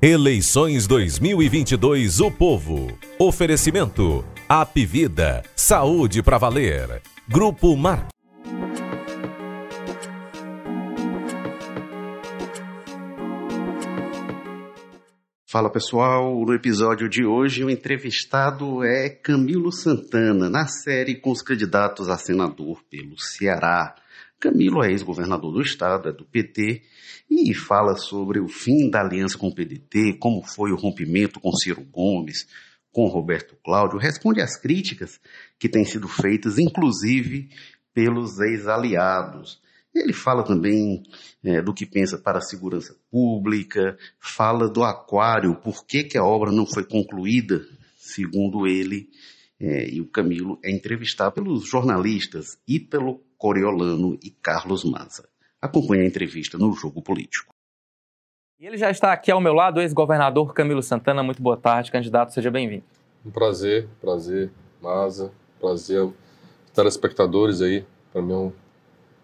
[0.00, 2.98] Eleições 2022 O Povo.
[3.18, 4.22] Oferecimento.
[4.46, 5.42] Apvida.
[5.56, 7.00] Saúde para valer.
[7.26, 8.06] Grupo Mar.
[15.46, 21.40] Fala pessoal, no episódio de hoje o entrevistado é Camilo Santana, na série com os
[21.40, 23.94] candidatos a senador pelo Ceará.
[24.38, 26.82] Camilo é ex-governador do estado, é do PT,
[27.30, 31.52] e fala sobre o fim da aliança com o PDT, como foi o rompimento com
[31.52, 32.46] Ciro Gomes,
[32.92, 35.20] com Roberto Cláudio, responde às críticas
[35.58, 37.50] que têm sido feitas, inclusive
[37.92, 39.60] pelos ex-aliados.
[39.94, 41.02] Ele fala também
[41.42, 46.24] é, do que pensa para a segurança pública, fala do aquário, por que, que a
[46.24, 49.08] obra não foi concluída, segundo ele,
[49.58, 55.28] é, e o Camilo é entrevistado pelos jornalistas Ítalo Coriolano e Carlos Maza.
[55.60, 57.54] Acompanhe a entrevista no Jogo Político.
[58.58, 61.22] E ele já está aqui ao meu lado, o ex-governador Camilo Santana.
[61.22, 62.84] Muito boa tarde, candidato, seja bem-vindo.
[63.24, 66.08] Um prazer, prazer, Maza, prazer,
[66.74, 67.84] telespectadores aí.
[68.12, 68.52] Para mim é uma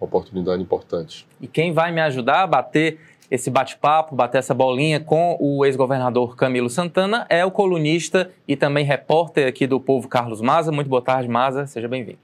[0.00, 1.26] oportunidade importante.
[1.41, 2.98] E quem vai me ajudar a bater
[3.30, 8.84] esse bate-papo, bater essa bolinha com o ex-governador Camilo Santana é o colunista e também
[8.84, 10.70] repórter aqui do Povo Carlos Maza.
[10.70, 12.19] Muito boa tarde, Maza, seja bem-vindo.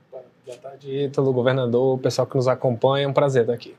[0.48, 3.74] Boa tarde, Ítalo, governador, pessoal que nos acompanha, é um prazer estar aqui.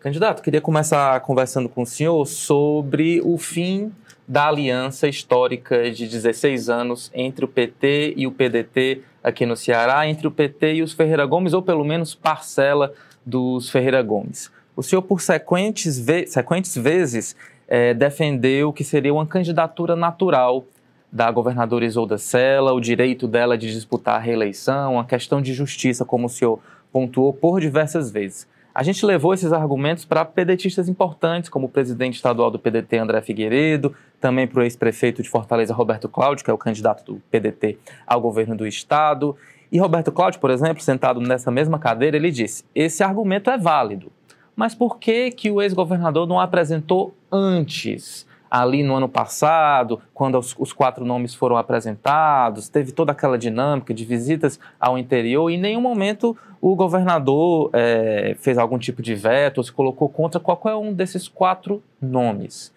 [0.00, 3.90] Candidato, queria começar conversando com o senhor sobre o fim
[4.28, 10.06] da aliança histórica de 16 anos entre o PT e o PDT aqui no Ceará,
[10.06, 12.92] entre o PT e os Ferreira Gomes, ou pelo menos parcela
[13.24, 14.52] dos Ferreira Gomes.
[14.76, 17.34] O senhor, por sequentes, ve sequentes vezes,
[17.66, 20.66] é, defendeu que seria uma candidatura natural
[21.12, 26.04] da governadora Isolda Sela, o direito dela de disputar a reeleição, a questão de justiça,
[26.04, 26.60] como o senhor
[26.92, 28.48] pontuou por diversas vezes.
[28.72, 33.20] A gente levou esses argumentos para pedetistas importantes, como o presidente estadual do PDT, André
[33.20, 37.78] Figueiredo, também para o ex-prefeito de Fortaleza, Roberto Cláudio, que é o candidato do PDT
[38.06, 39.36] ao governo do estado.
[39.72, 44.12] E Roberto Cláudio, por exemplo, sentado nessa mesma cadeira, ele disse: esse argumento é válido,
[44.54, 48.26] mas por que, que o ex-governador não apresentou antes?
[48.50, 53.94] Ali no ano passado, quando os, os, quatro nomes foram apresentados, teve toda aquela dinâmica
[53.94, 59.14] de visitas ao interior e em nenhum momento o governador é, fez algum tipo de
[59.14, 62.72] veto ou se colocou contra qualquer um desses quatro nomes.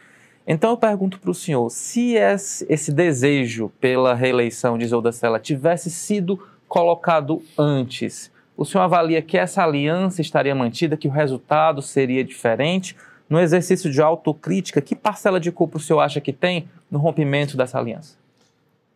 [0.46, 5.90] Então eu pergunto para o senhor, se esse, desejo pela reeleição de Isolda Sela tivesse
[5.90, 12.24] sido colocado antes, o senhor avalia que essa aliança estaria mantida, que o resultado seria
[12.24, 12.96] diferente?
[13.30, 17.58] No exercício de autocrítica, que parcela de culpa o senhor acha que tem no rompimento
[17.58, 18.16] dessa aliança?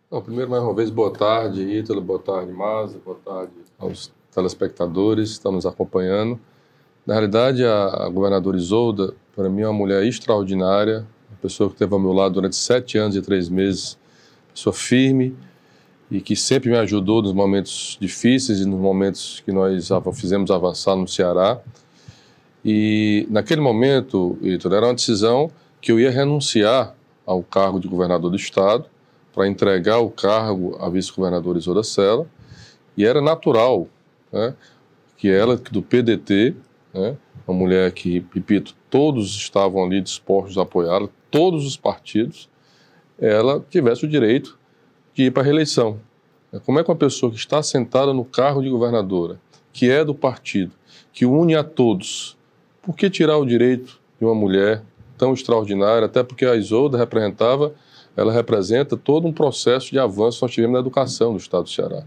[0.10, 5.30] Bom, primeiro, mais uma vez, boa tarde, Ítalo, boa tarde, Maza, boa tarde aos telespectadores
[5.30, 6.40] que estão nos acompanhando.
[7.06, 11.94] Na realidade, a, governadora Isolda, para mim, é uma mulher extraordinária, uma pessoa que esteve
[11.94, 13.98] ao meu lado durante sete anos e três meses,
[14.54, 15.36] pessoa firme
[16.10, 20.96] e que sempre me ajudou nos momentos difíceis e nos momentos que nós fizemos avançar
[20.96, 21.60] no Ceará.
[22.70, 26.94] E naquele momento, Vitor, era uma decisão que eu ia renunciar
[27.26, 28.90] ao cargo de governador do estado
[29.34, 32.28] para entregar o cargo à vice-governadora Isoda Sela.
[32.98, 33.88] E era natural
[34.34, 34.54] né,
[35.16, 36.58] que ela, do PDT,
[36.94, 37.16] né,
[37.48, 42.50] uma mulher que, repito, todos estavam ali dispostos a apoiá-la, todos os partidos,
[43.18, 44.60] ela tivesse o direito
[45.14, 46.02] de ir para a reeleição.
[46.66, 49.40] Como é que uma pessoa que está sentada no cargo de governadora,
[49.72, 50.74] que é do partido,
[51.14, 52.37] que une a todos,
[52.88, 54.82] por que tirar o direito de uma mulher
[55.18, 57.74] tão extraordinária, até porque a Isolda representava,
[58.16, 61.70] ela representa todo um processo de avanço que nós tivemos na educação do Estado do
[61.70, 62.04] Ceará,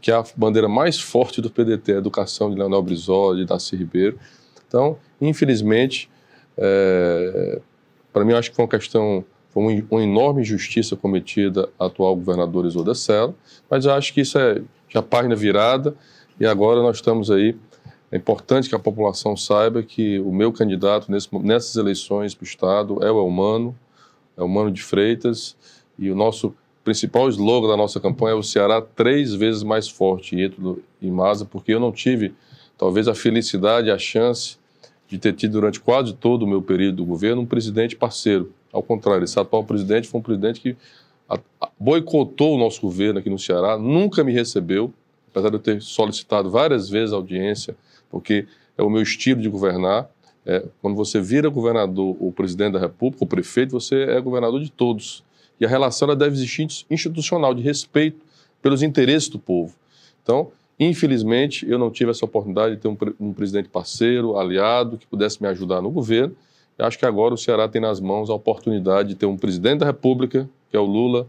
[0.00, 3.76] que é a bandeira mais forte do PDT, a educação de Leonel Brizola, de Darcy
[3.76, 4.18] Ribeiro.
[4.66, 6.08] Então, infelizmente,
[6.56, 7.60] é,
[8.10, 12.66] para mim, acho que foi uma questão, foi uma, enorme injustiça cometida à atual governadora
[12.66, 13.34] Isolda Sela,
[13.70, 15.94] mas acho que isso é já página virada
[16.40, 17.54] e agora nós estamos aí
[18.14, 22.46] é importante que a população saiba que o meu candidato nesse, nessas eleições para o
[22.46, 23.76] Estado é o Elmano,
[24.36, 25.56] é o Mano de Freitas,
[25.98, 30.36] e o nosso principal slogan da nossa campanha é o Ceará três vezes mais forte,
[30.36, 32.32] Ítalo e Maza, porque eu não tive,
[32.78, 34.58] talvez, a felicidade, a chance
[35.08, 38.52] de ter tido durante quase todo o meu período do governo um presidente parceiro.
[38.72, 40.76] Ao contrário, esse atual presidente foi um presidente que
[41.76, 44.94] boicotou o nosso governo aqui no Ceará, nunca me recebeu,
[45.32, 47.76] apesar de eu ter solicitado várias vezes audiência
[48.14, 48.46] porque
[48.78, 50.08] é o meu estilo de governar.
[50.46, 54.70] É, quando você vira governador ou presidente da República, ou prefeito, você é governador de
[54.70, 55.24] todos.
[55.60, 58.24] E a relação ela deve existir institucional, de respeito
[58.62, 59.74] pelos interesses do povo.
[60.22, 65.08] Então, infelizmente, eu não tive essa oportunidade de ter um, um presidente parceiro, aliado, que
[65.08, 66.36] pudesse me ajudar no governo.
[66.78, 69.80] Eu acho que agora o Ceará tem nas mãos a oportunidade de ter um presidente
[69.80, 71.26] da República, que é o Lula,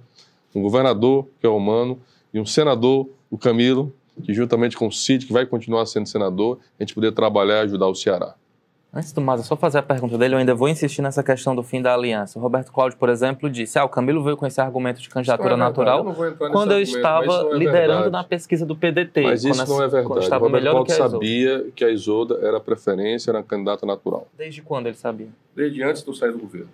[0.54, 2.00] um governador, que é o Mano,
[2.32, 3.92] e um senador, o Camilo,
[4.24, 7.60] que juntamente com o Cid, que vai continuar sendo senador, a gente poder trabalhar e
[7.62, 8.36] ajudar o Ceará.
[8.98, 11.62] Antes do mais, só fazer a pergunta dele, eu ainda vou insistir nessa questão do
[11.62, 12.40] fim da aliança.
[12.40, 15.56] O Roberto Cláudio, por exemplo, disse: ah, o Camilo veio com esse argumento de candidatura
[15.56, 18.12] é natural eu quando eu estava é liderando verdade.
[18.12, 19.24] na pesquisa do PDT.
[19.24, 20.20] Mas isso não é verdade.
[20.22, 23.86] Estava o Roberto Cláudio que sabia que a Isolda era a preferência, era a candidata
[23.86, 24.30] natural.
[24.38, 25.28] Desde quando ele sabia?
[25.54, 26.70] Desde antes do sair do governo.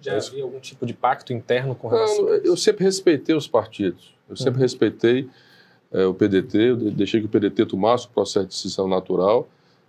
[0.00, 4.14] Já havia algum tipo de pacto interno com relação não, Eu sempre respeitei os partidos.
[4.30, 4.62] Eu sempre uhum.
[4.62, 5.28] respeitei
[5.92, 9.48] é, o PDT, eu deixei que o PDT tomasse o processo de decisão natural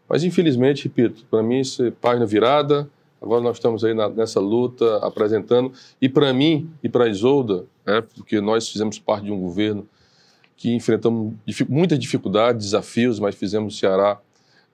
[0.10, 2.90] mas, infelizmente, repito, para mim isso é página virada.
[3.22, 5.72] Agora nós estamos aí na, nessa luta, apresentando.
[6.01, 9.88] E para mim e para a Isolda, é, porque nós fizemos parte de um governo
[10.57, 11.36] que enfrentamos
[11.69, 14.19] muitas dificuldades, desafios, mas fizemos o Ceará.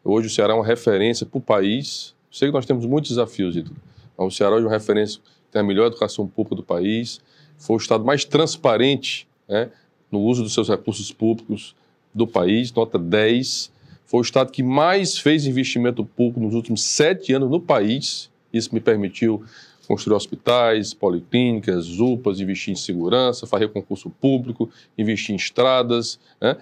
[0.04, 2.16] Hoje o Ceará é uma referência para o país.
[2.32, 3.76] Sei que nós temos muitos desafios, Ítalo.
[4.18, 5.20] Mas o Ceará hoje é uma referência,
[5.52, 7.20] tem a melhor educação pública do país,
[7.58, 9.70] foi o estado mais transparente né,
[10.12, 11.76] no uso dos seus recursos públicos
[12.14, 13.74] do país, nota 10
[14.06, 18.30] foi o estado que mais fez investimento público nos últimos sete anos no país.
[18.54, 19.44] Isso me permitiu
[19.88, 26.20] construir hospitais, policlínicas, UPAs, investir em segurança, fazer concurso público, investir em estradas.
[26.40, 26.56] Né?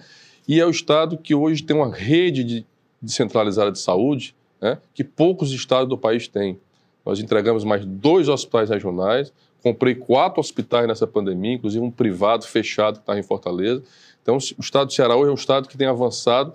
[0.48, 2.66] E é o estado que hoje tem uma rede de,
[3.00, 4.78] descentralizada de saúde né?
[4.94, 6.58] que poucos estados do país têm.
[7.04, 9.32] Nós entregamos mais dois hospitais regionais,
[9.64, 13.82] comprei quatro hospitais nessa pandemia, inclusive um privado fechado que estava em Fortaleza.
[14.22, 16.54] Então, o estado do Ceará hoje é um estado que tem avançado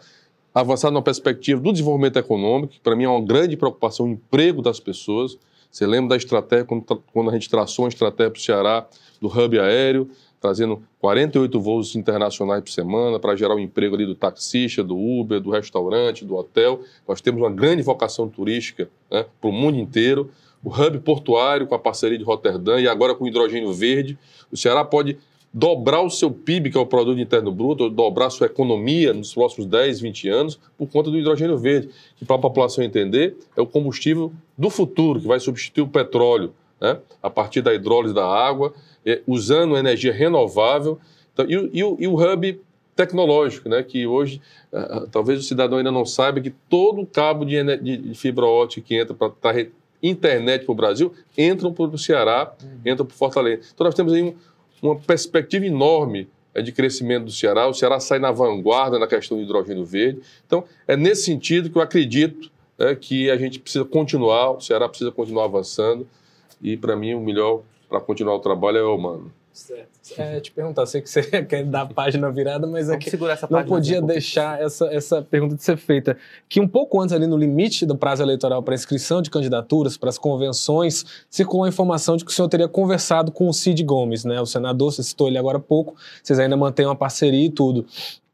[0.53, 4.61] avançar na perspectiva do desenvolvimento econômico, que para mim é uma grande preocupação, o emprego
[4.61, 5.37] das pessoas.
[5.71, 6.83] Você lembra da estratégia, quando,
[7.13, 8.87] quando a gente traçou uma estratégia para o Ceará,
[9.21, 10.09] do hub aéreo,
[10.41, 15.39] trazendo 48 voos internacionais por semana para gerar o emprego ali do taxista, do Uber,
[15.39, 16.81] do restaurante, do hotel.
[17.07, 20.31] Nós temos uma grande vocação turística né, para o mundo inteiro.
[20.63, 24.17] O hub portuário com a parceria de Roterdã e agora com o hidrogênio verde.
[24.51, 25.17] O Ceará pode
[25.53, 29.33] dobrar o seu PIB, que é o produto interno bruto, dobrar a sua economia nos
[29.33, 33.61] próximos 10, 20 anos por conta do hidrogênio verde, que para a população entender é
[33.61, 36.99] o combustível do futuro, que vai substituir o petróleo, né?
[37.21, 38.73] a partir da hidrólise da água,
[39.05, 40.99] é, usando energia renovável.
[41.33, 42.61] Então, e, e, e, o hub
[42.95, 43.81] tecnológico, né?
[43.81, 44.41] que hoje
[44.71, 48.95] uh, talvez o cidadão ainda não saiba que todo cabo de, de fibra ótica que
[48.95, 49.53] entra para
[50.01, 52.91] internet para o Brasil entram para o Ceará, uhum.
[52.91, 53.69] entram para o Fortaleza.
[53.73, 54.35] Então nós temos aí um,
[54.81, 57.67] uma perspectiva enorme é, de crescimento do Ceará.
[57.67, 60.21] O Ceará sai na vanguarda na questão do hidrogênio verde.
[60.45, 64.87] Então, é nesse sentido que eu acredito é, que a gente precisa continuar, o Ceará
[64.87, 66.07] precisa continuar avançando.
[66.61, 69.31] E, para mim, o melhor para continuar o trabalho é o humano.
[69.59, 69.89] Certo.
[70.17, 73.11] É, te perguntar, sei que você quer dar a página virada, mas é que
[73.49, 76.17] não podia deixar essa, essa pergunta de ser feita.
[76.47, 80.09] Que um pouco antes ali no limite do prazo eleitoral para inscrição de candidaturas para
[80.09, 84.23] as convenções, circulou a informação de que o senhor teria conversado com o Cid Gomes,
[84.23, 87.49] né, o senador, você citou ele agora há pouco, vocês ainda mantêm uma parceria e
[87.49, 87.85] tudo.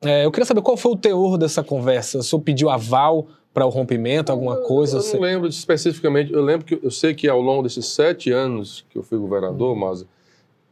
[0.01, 3.66] É, eu queria saber qual foi o teor dessa conversa, o senhor pediu aval para
[3.66, 4.98] o rompimento, alguma coisa?
[4.98, 8.31] Eu, eu não lembro especificamente, eu lembro que eu sei que ao longo desses sete
[8.31, 9.80] anos que eu fui governador, hum.
[9.80, 10.06] mas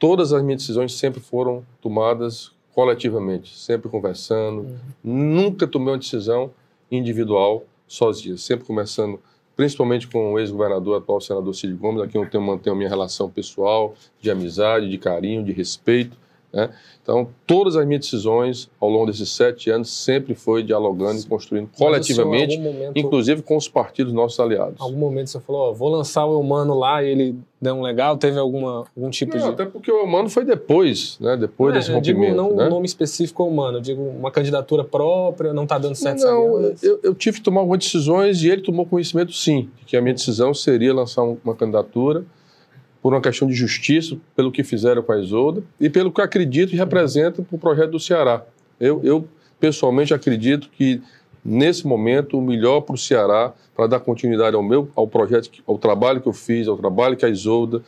[0.04, 4.64] todas as minhas decisões sempre foram tomadas coletivamente, sempre conversando.
[4.64, 4.78] Uhum.
[5.02, 6.52] Nunca tomei uma decisão
[6.92, 9.18] individual sozinho, sempre conversando,
[9.56, 12.90] principalmente com o ex-governador, atual senador Cid Gomes, a quem eu tenho, mantenho a minha
[12.90, 16.18] relação pessoal, de amizade, de carinho, de respeito.
[16.54, 16.70] Né?
[17.02, 21.68] Então, todas as minhas decisões ao longo desses sete anos sempre foi dialogando e construindo
[21.72, 24.80] Mas coletivamente, momento, inclusive com os partidos nossos aliados.
[24.80, 28.18] Algum momento você falou, ó, vou lançar o Humano lá e ele deu um legal?
[28.18, 29.50] Teve alguma, algum tipo não, de...
[29.50, 31.36] até porque o Humano foi depois, né?
[31.36, 32.36] Depois é, desse rompimento.
[32.36, 32.68] Digo, não né?
[32.68, 37.16] um nome específico Humano, digo uma candidatura própria, não está dando certo Não, eu, eu,
[37.16, 40.94] tive que tomar algumas decisões e ele tomou conhecimento sim, que a minha decisão seria
[40.94, 42.24] lançar uma candidatura
[43.04, 46.74] por uma questão de justiça, pelo que fizeram com a Isolda e pelo que acredito
[46.74, 48.46] e representa para o projeto do Ceará.
[48.80, 49.28] Eu, eu,
[49.60, 51.02] pessoalmente, acredito que,
[51.44, 55.78] nesse momento, o melhor para o Ceará, para dar continuidade ao meu ao projeto, ao
[55.78, 57.84] trabalho que eu fiz, ao trabalho que a Isolda.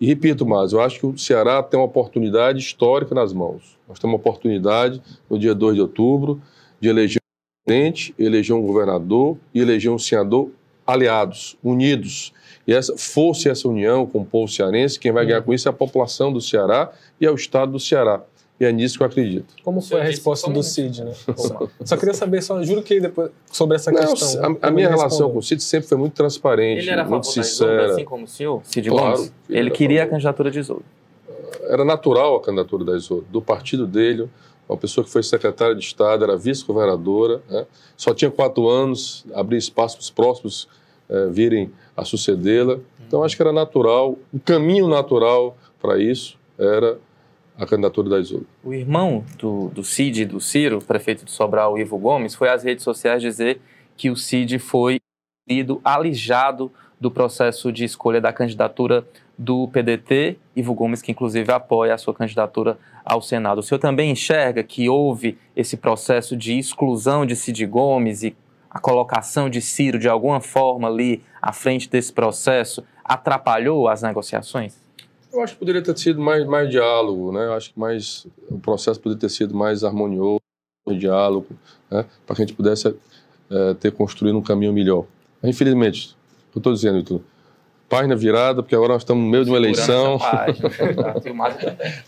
[0.00, 3.76] E repito mais, eu acho que o Ceará tem uma oportunidade histórica nas mãos.
[3.86, 6.40] Nós temos uma oportunidade, no dia 2 de outubro,
[6.80, 10.50] de eleger um presidente, eleger um governador e eleger um senador
[10.86, 12.32] aliados, unidos
[12.66, 15.68] e essa força e essa união com o povo cearense, quem vai ganhar com isso
[15.68, 18.22] é a população do Ceará e é o estado do Ceará.
[18.58, 19.54] E é nisso que eu acredito.
[19.64, 21.12] Como foi a resposta do Cid, né?
[21.84, 24.58] só queria saber, só juro que depois sobre essa Não, questão.
[24.62, 27.86] A, a minha relação com o Cid sempre foi muito transparente, ele era muito sincera.
[27.86, 29.32] assim como o senhor, Cid claro, Gomes?
[29.50, 30.84] Ele queria a candidatura de Isoldo.
[31.62, 34.30] Era natural a candidatura da Isoldo, do partido dele,
[34.74, 37.66] uma pessoa que foi secretária de Estado, era vice-governadora, né?
[37.96, 40.68] só tinha quatro anos, abria espaço para os próximos
[41.08, 42.78] é, virem a sucedê-la.
[43.06, 46.98] Então, acho que era natural, o caminho natural para isso era
[47.56, 48.46] a candidatura da Isolda.
[48.64, 52.64] O irmão do, do Cid e do Ciro, prefeito de Sobral, Ivo Gomes, foi às
[52.64, 53.60] redes sociais dizer
[53.96, 54.98] que o Cid foi
[55.84, 61.98] alijado do processo de escolha da candidatura do PDT, Ivo Gomes, que inclusive apoia a
[61.98, 63.58] sua candidatura ao Senado.
[63.58, 68.36] O senhor também enxerga que houve esse processo de exclusão de Cid Gomes e
[68.70, 74.76] a colocação de Ciro de alguma forma ali à frente desse processo atrapalhou as negociações?
[75.32, 77.46] Eu acho que poderia ter sido mais, mais diálogo, né?
[77.46, 80.40] Eu acho que mais o processo poderia ter sido mais harmonioso,
[80.92, 81.48] diálogo,
[81.90, 82.04] né?
[82.26, 82.94] para que a gente pudesse
[83.50, 85.06] é, ter construído um caminho melhor.
[85.42, 86.16] Infelizmente,
[86.54, 87.24] eu estou dizendo, Itu,
[87.94, 90.18] página virada, porque agora nós estamos no meio de uma eleição.
[90.18, 90.68] Página,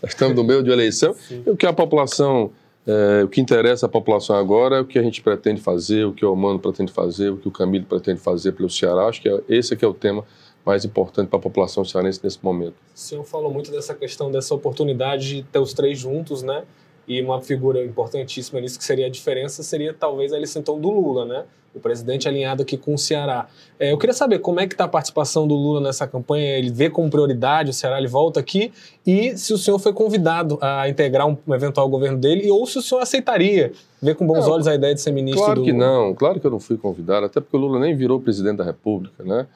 [0.02, 1.14] nós estamos no meio de uma eleição.
[1.14, 1.42] Sim.
[1.46, 2.50] E o que a população,
[2.86, 6.12] é, o que interessa a população agora é o que a gente pretende fazer, o
[6.12, 9.06] que o Humano pretende fazer, o que o Camilo pretende fazer pelo Ceará.
[9.06, 10.24] Acho que é, esse aqui é o tema
[10.64, 12.74] mais importante para a população cearense nesse momento.
[12.92, 16.64] O senhor falou muito dessa questão, dessa oportunidade de ter os três juntos, né?
[17.08, 20.90] E uma figura importantíssima nisso, que seria a diferença, seria talvez a eleição então do
[20.90, 21.44] Lula, né?
[21.74, 23.48] O presidente alinhado aqui com o Ceará.
[23.78, 26.70] É, eu queria saber como é que está a participação do Lula nessa campanha, ele
[26.70, 28.72] vê como prioridade o Ceará, ele volta aqui,
[29.06, 32.78] e se o senhor foi convidado a integrar um, um eventual governo dele, ou se
[32.78, 35.64] o senhor aceitaria ver com bons não, olhos a ideia de ser ministro claro do...
[35.64, 38.18] Claro que não, claro que eu não fui convidado, até porque o Lula nem virou
[38.18, 39.46] presidente da República, né?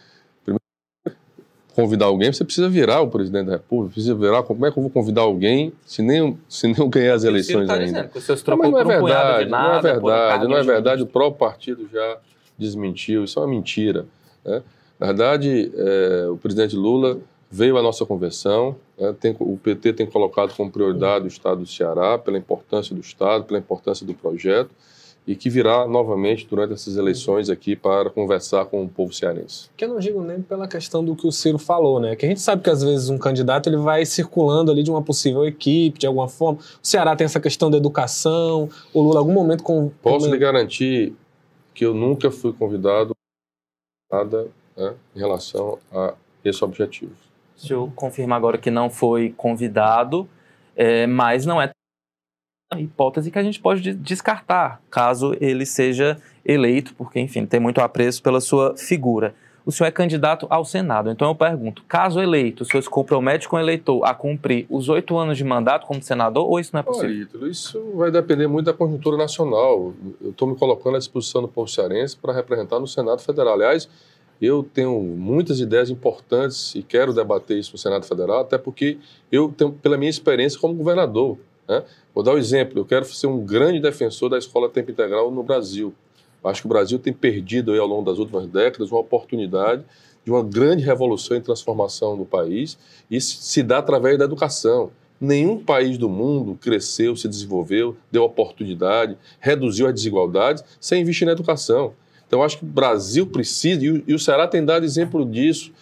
[1.75, 4.43] Convidar alguém, você precisa virar o presidente da República, precisa virar.
[4.43, 7.67] Como é que eu vou convidar alguém se nem, se nem eu ganhar as eleições
[7.67, 8.11] tá ainda?
[8.13, 11.03] Dizendo, os não, mas não é verdade, nada, não é verdade, não é verdade.
[11.03, 12.19] O próprio partido já
[12.59, 14.07] desmentiu, isso é uma mentira.
[14.45, 14.63] Né?
[14.99, 17.19] Na verdade, é, o presidente Lula
[17.51, 19.15] veio à nossa convenção, né?
[19.19, 23.45] tem, o PT tem colocado como prioridade o Estado do Ceará, pela importância do Estado,
[23.45, 24.71] pela importância do projeto
[25.31, 29.71] e que virá novamente durante essas eleições aqui para conversar com o povo cearense.
[29.77, 32.17] Que eu não digo nem pela questão do que o Ciro falou, né?
[32.17, 35.03] Que a gente sabe que às vezes um candidato ele vai circulando ali de uma
[35.03, 36.59] possível equipe, de alguma forma.
[36.59, 40.37] O Ceará tem essa questão da educação, o Lula em algum momento com Posso lhe
[40.37, 41.15] garantir
[41.73, 43.15] que eu nunca fui convidado
[44.11, 47.13] nada né, em relação a esse objetivo.
[47.57, 50.29] O senhor confirma agora que não foi convidado,
[50.75, 51.71] é, mas não é
[52.79, 58.23] hipótese que a gente pode descartar, caso ele seja eleito, porque, enfim, tem muito apreço
[58.23, 59.35] pela sua figura.
[59.67, 63.49] O senhor é candidato ao Senado, então eu pergunto: caso eleito, o senhor se compromete
[63.49, 66.81] com o eleitor a cumprir os oito anos de mandato como senador ou isso não
[66.81, 67.41] é possível?
[67.41, 69.93] Olha, isso vai depender muito da conjuntura nacional.
[70.21, 73.55] Eu estou me colocando à disposição do povo cearense para representar no Senado Federal.
[73.55, 73.89] Aliás,
[74.41, 78.97] eu tenho muitas ideias importantes e quero debater isso no Senado Federal, até porque
[79.31, 81.37] eu tenho, pela minha experiência como governador,
[81.71, 81.85] né?
[82.13, 82.81] Vou dar um exemplo.
[82.81, 85.95] Eu quero ser um grande defensor da escola tempo integral no Brasil.
[86.43, 89.85] Acho que o Brasil tem perdido aí, ao longo das últimas décadas uma oportunidade
[90.25, 92.77] de uma grande revolução e transformação no país.
[93.11, 94.91] Isso se dá através da educação.
[95.21, 101.33] Nenhum país do mundo cresceu, se desenvolveu, deu oportunidade, reduziu as desigualdades sem investir na
[101.33, 101.93] educação.
[102.27, 105.73] Então, acho que o Brasil precisa, e o Ceará tem dado exemplo disso.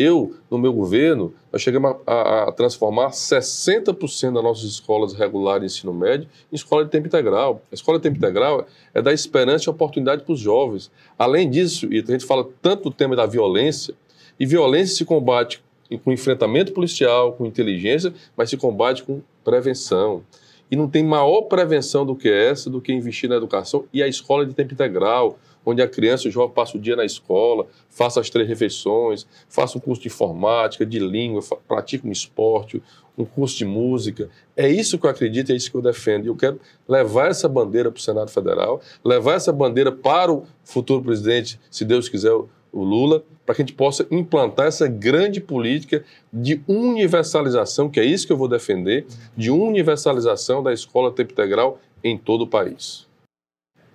[0.00, 5.76] Eu, no meu governo, nós chegamos a, a transformar 60% das nossas escolas regulares de
[5.76, 7.60] ensino médio em escola de tempo integral.
[7.68, 8.64] A escola de tempo integral
[8.94, 10.88] é dar esperança e oportunidade para os jovens.
[11.18, 13.92] Além disso, e a gente fala tanto do tema da violência,
[14.38, 15.60] e violência se combate
[16.04, 20.22] com enfrentamento policial, com inteligência, mas se combate com prevenção.
[20.70, 24.06] E não tem maior prevenção do que essa, do que investir na educação e a
[24.06, 28.20] escola de tempo integral, onde a criança o jovem passa o dia na escola, faça
[28.20, 32.82] as três refeições, faça um curso de informática, de língua, pratique um esporte,
[33.16, 34.30] um curso de música.
[34.56, 36.24] É isso que eu acredito, é isso que eu defendo.
[36.24, 36.58] E eu quero
[36.88, 41.84] levar essa bandeira para o Senado Federal, levar essa bandeira para o futuro presidente, se
[41.84, 47.88] Deus quiser, o Lula, para que a gente possa implantar essa grande política de universalização,
[47.88, 49.06] que é isso que eu vou defender,
[49.36, 53.07] de universalização da escola tempo integral em todo o país.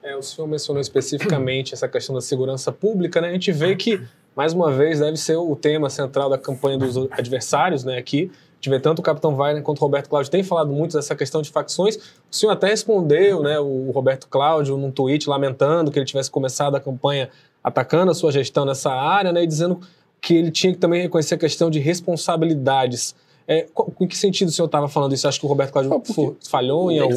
[0.04, 3.30] É, o senhor mencionou especificamente essa questão da segurança pública, né?
[3.30, 4.02] A gente vê que,
[4.36, 7.98] mais uma vez, deve ser o tema central da campanha dos adversários, né?
[7.98, 10.98] Aqui, a gente vê tanto o Capitão Wagner quanto o Roberto Cláudio têm falado muito
[10.98, 11.96] dessa questão de facções.
[12.30, 16.76] O senhor até respondeu, né, o Roberto Cláudio, num tweet lamentando que ele tivesse começado
[16.76, 17.30] a campanha
[17.64, 19.80] atacando a sua gestão nessa área, né, e dizendo
[20.22, 23.16] que ele tinha que também reconhecer a questão de responsabilidades.
[23.48, 23.68] É,
[24.00, 25.28] em que sentido o senhor estava falando isso?
[25.28, 27.16] Acho que o Roberto Cláudio ah, falhou em algum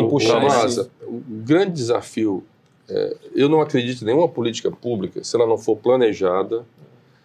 [0.00, 0.80] em puxar esse...
[1.02, 2.44] O grande desafio,
[2.88, 6.64] é, eu não acredito em nenhuma política pública se ela não for planejada,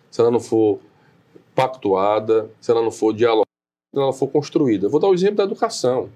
[0.09, 0.79] se ela não for
[1.53, 3.45] pactuada, se ela não for dialogada,
[3.93, 4.87] se ela não for construída.
[4.87, 6.09] Eu vou dar o exemplo da educação.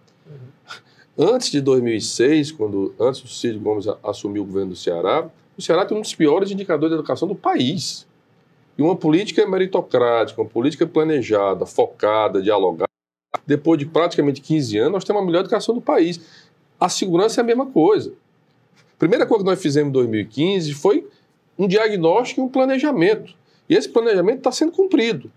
[1.18, 5.86] Antes de 2006, quando antes o Cid Gomes assumiu o governo do Ceará, o Ceará
[5.86, 8.08] tem um dos piores indicadores de educação do país.
[8.80, 12.88] E uma política meritocrática, uma política planejada, focada, dialogada.
[13.46, 16.22] Depois de praticamente 15 anos, nós temos a melhor educação do país.
[16.80, 18.14] A segurança é a mesma coisa.
[18.78, 21.06] A primeira coisa que nós fizemos em 2015 foi
[21.58, 23.36] um diagnóstico e um planejamento.
[23.68, 25.30] E esse planejamento está sendo cumprido.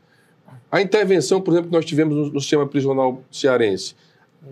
[0.70, 3.96] A intervenção, por exemplo, que nós tivemos no, sistema prisional cearense.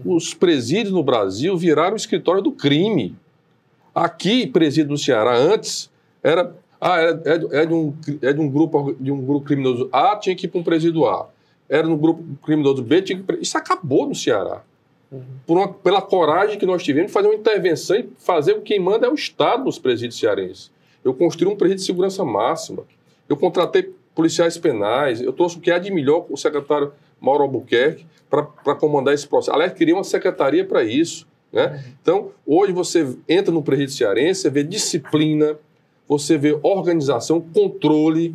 [0.05, 3.17] Os presídios no Brasil viraram escritório do crime.
[3.95, 5.89] Aqui, presídio no Ceará, antes,
[6.25, 9.89] era ah, é, é, é, de, um, é de, um grupo, de um grupo criminoso
[9.93, 11.29] A, tinha que ir para um presídio A.
[11.69, 14.63] Era no grupo criminoso B, tinha que ir Isso acabou no Ceará.
[15.13, 15.23] Uhum.
[15.47, 18.79] Por uma, pela coragem que nós tivemos de fazer uma intervenção e fazer o que
[18.79, 20.71] manda é o Estado nos presídios cearenses.
[21.05, 22.85] Eu construí um presídio de segurança máxima.
[23.29, 25.21] Eu contratei policiais penais.
[25.21, 29.55] Eu trouxe o que há de melhor o secretário Mauro Albuquerque para comandar esse processo.
[29.55, 31.27] Aliás, queria uma secretaria para isso.
[31.53, 31.67] Né?
[31.67, 31.93] Uhum.
[32.01, 35.59] Então, hoje você entra no presídio cearense, você vê disciplina,
[36.11, 38.35] você vê organização, controle.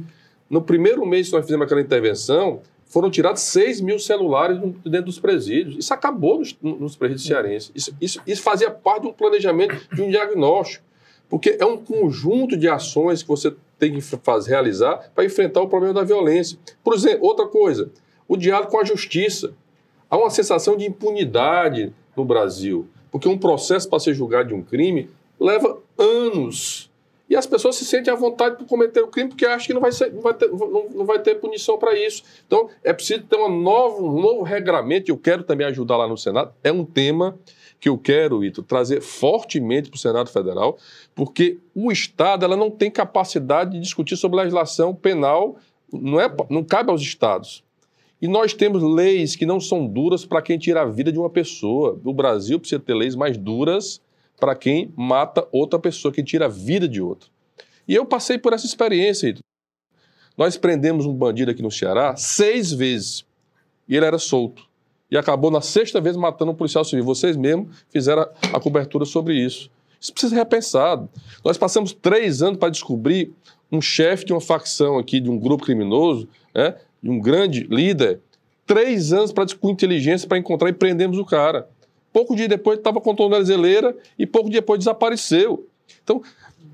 [0.50, 5.20] No primeiro mês que nós fizemos aquela intervenção, foram tirados 6 mil celulares dentro dos
[5.20, 5.75] presídios.
[5.77, 7.72] Isso acabou nos, nos presídios cearenses.
[7.75, 10.86] Isso, isso, isso, fazia parte de um planejamento, de um diagnóstico.
[11.27, 15.67] Porque é um conjunto de ações que você tem que fazer, realizar para enfrentar o
[15.67, 16.58] problema da violência.
[16.82, 17.91] Por exemplo, outra coisa,
[18.25, 19.53] o diálogo com a justiça.
[20.10, 24.62] Há uma sensação de impunidade no Brasil, porque um processo para ser julgado de um
[24.62, 26.89] crime leva anos.
[27.29, 29.82] E as pessoas se sentem à vontade por cometer o crime porque acham que não
[29.82, 32.24] vai, ser, não vai, ter, não, não vai ter punição para isso.
[32.46, 36.17] Então, é preciso ter uma nova, um novo regramento, eu quero também ajudar lá no
[36.17, 36.53] Senado.
[36.63, 37.38] É um tema
[37.79, 40.77] que eu quero, Ito, trazer fortemente para o Senado Federal,
[41.13, 45.58] porque o Estado ela não tem capacidade de discutir sobre legislação penal,
[45.91, 47.63] não, é, não cabe aos Estados.
[48.22, 51.29] E nós temos leis que não são duras para quem tira a vida de uma
[51.29, 52.00] pessoa.
[52.03, 54.01] O Brasil precisa ter leis mais duras
[54.39, 57.30] para quem mata outra pessoa, quem tira a vida de outra.
[57.88, 59.36] E eu passei por essa experiência.
[60.38, 63.26] Nós prendemos um bandido aqui no Ceará seis vezes
[63.88, 64.63] e ele era solto.
[65.10, 67.06] E acabou na sexta vez matando um policial civil.
[67.06, 69.69] Vocês mesmos fizeram a, a cobertura sobre isso.
[70.02, 71.10] Isso precisa ser repensado.
[71.43, 73.34] Nós passamos três anos para descobrir
[73.71, 78.19] um chefe de uma facção aqui, de um grupo criminoso, né, de um grande líder,
[78.65, 81.69] três anos para com inteligência para encontrar e prendemos o cara.
[82.15, 85.67] Pouco dia depois estava com tornozeleira e pouco dia depois desapareceu.
[86.01, 86.21] Então,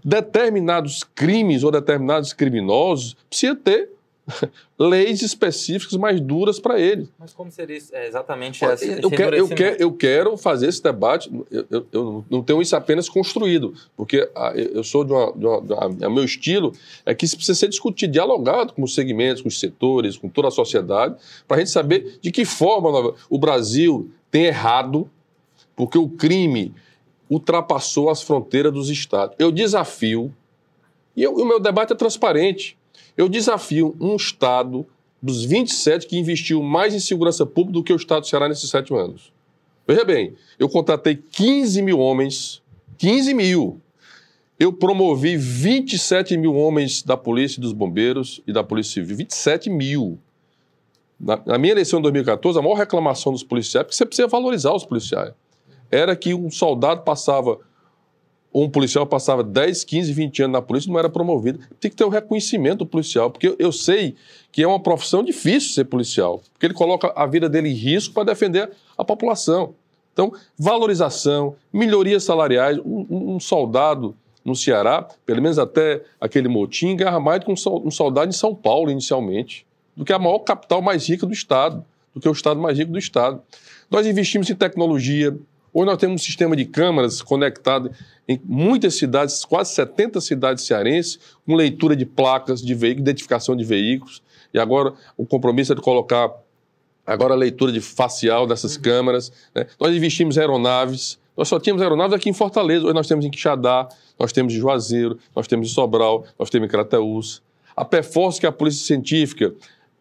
[0.06, 3.90] determinados crimes ou determinados criminosos precisa ter
[4.78, 7.10] leis específicas mais duras para ele.
[7.18, 11.32] Mas como seria é, exatamente esse, eu, quero, eu, quero, eu quero fazer esse debate,
[11.50, 14.30] eu, eu, eu, não tenho isso apenas construído, porque
[14.76, 16.72] eu sou de uma, de uma, de uma, O meu estilo
[17.04, 20.50] é que isso precisa ser discutido, dialogado com os segmentos, com os setores, com toda
[20.50, 21.16] a sociedade,
[21.48, 25.10] para a gente saber de que forma o Brasil tem errado
[25.82, 26.76] porque o crime
[27.28, 29.36] ultrapassou as fronteiras dos estados.
[29.40, 30.32] Eu desafio,
[31.18, 32.78] e eu, o meu debate é transparente,
[33.18, 34.86] eu desafio um estado
[35.20, 38.70] dos 27 que investiu mais em segurança pública do que o estado do Ceará nesses
[38.70, 39.34] sete anos.
[39.88, 42.62] Veja bem, eu contratei 15 mil homens,
[43.00, 43.82] 15 mil.
[44.60, 49.68] Eu promovi 27 mil homens da polícia e dos bombeiros e da polícia civil, 27
[49.68, 50.20] mil.
[51.20, 54.76] Na, minha eleição em 2014, a maior reclamação dos policiais, é porque você precisa valorizar
[54.76, 55.34] os policiais
[55.92, 57.60] era que um soldado passava,
[58.54, 61.60] um policial passava 10, 15, 20 anos na polícia e não era promovido.
[61.80, 64.16] Tem que ter o um reconhecimento do policial, porque eu, eu sei
[64.52, 68.14] que é uma profissão difícil ser policial, porque ele coloca a vida dele em risco
[68.14, 69.76] para defender a população.
[70.14, 77.20] Então, valorização, melhorias salariais, um, um, soldado no Ceará, pelo menos até aquele motim, ganha
[77.20, 81.08] mais do que um soldado em São Paulo, inicialmente, do que a maior capital mais
[81.08, 83.42] rica do Estado, do que o Estado mais rico do Estado.
[83.90, 85.38] Nós investimos em tecnologia,
[85.74, 87.92] Hoje nós temos um sistema de câmaras conectado
[88.28, 93.64] em muitas cidades, quase 70 cidades cearenses, com leitura de placas de veículos, identificação de
[93.64, 94.22] veículos.
[94.54, 96.30] E agora o compromisso é de colocar
[97.06, 98.82] agora a leitura de facial dessas uhum.
[98.82, 99.32] câmaras.
[99.56, 99.66] Né?
[99.80, 101.18] Nós investimos em aeronaves.
[101.38, 102.84] Nós só tínhamos aeronaves aqui em Fortaleza.
[102.84, 103.88] Hoje nós temos em Quixadá,
[104.20, 107.42] nós temos em Juazeiro, nós temos em Sobral, nós temos em Crateús.
[107.76, 109.54] A Perforce, que é a Polícia Científica,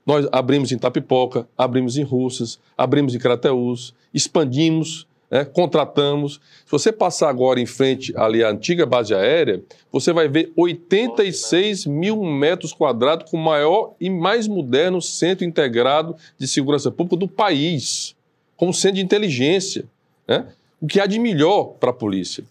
[0.04, 6.40] nós abrimos em Tapipoca, abrimos em Russas, abrimos em Crateús, expandimos né, contratamos.
[6.64, 9.62] Se você passar agora em frente ali à antiga base aérea,
[9.92, 16.16] você vai ver 86 mil metros quadrados com o maior e mais moderno centro integrado
[16.36, 18.16] de segurança pública do país,
[18.56, 19.84] como centro de inteligência.
[20.26, 20.46] Né?
[20.80, 22.42] O que há de melhor para a polícia.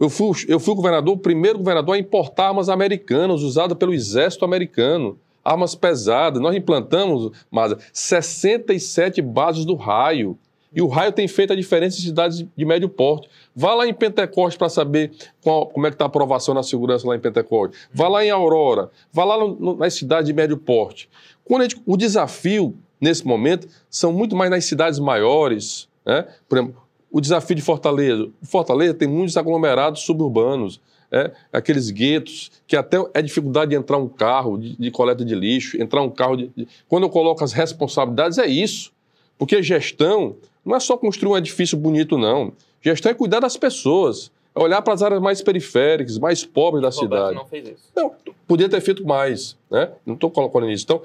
[0.00, 4.44] Eu fui, eu fui governador, o primeiro governador a importar armas americanas usadas pelo exército
[4.44, 6.40] americano armas pesadas.
[6.42, 10.38] Nós implantamos, mas 67 bases do raio
[10.72, 13.28] E o raio tem feito a diferença em cidades de médio porte.
[13.54, 17.08] Vá lá em Pentecoste para saber qual, como é que está a aprovação na segurança
[17.08, 17.76] lá em Pentecoste.
[17.92, 18.90] Vá lá em Aurora.
[19.12, 19.36] Vá lá
[19.78, 21.08] nas cidades de médio porte.
[21.50, 25.88] Gente, o desafio, nesse momento, são muito mais nas cidades maiores.
[26.04, 26.26] Né?
[26.46, 28.28] Por exemplo, o desafio de Fortaleza.
[28.42, 30.80] Fortaleza tem muitos aglomerados suburbanos.
[31.10, 35.34] É, aqueles guetos, que até é dificuldade de entrar um carro de, de coleta de
[35.34, 38.92] lixo, entrar um carro de, de, Quando eu coloco as responsabilidades, é isso.
[39.38, 40.36] Porque gestão
[40.68, 42.52] não é só construir um edifício bonito, não.
[42.82, 46.90] Gestão é cuidar das pessoas, é olhar para as áreas mais periféricas, mais pobres da
[46.90, 47.34] Roberto cidade.
[47.34, 47.90] não fez isso.
[47.96, 48.14] Não,
[48.46, 49.90] podia ter feito mais, né?
[50.04, 50.84] Não estou colocando isso.
[50.84, 51.02] Então,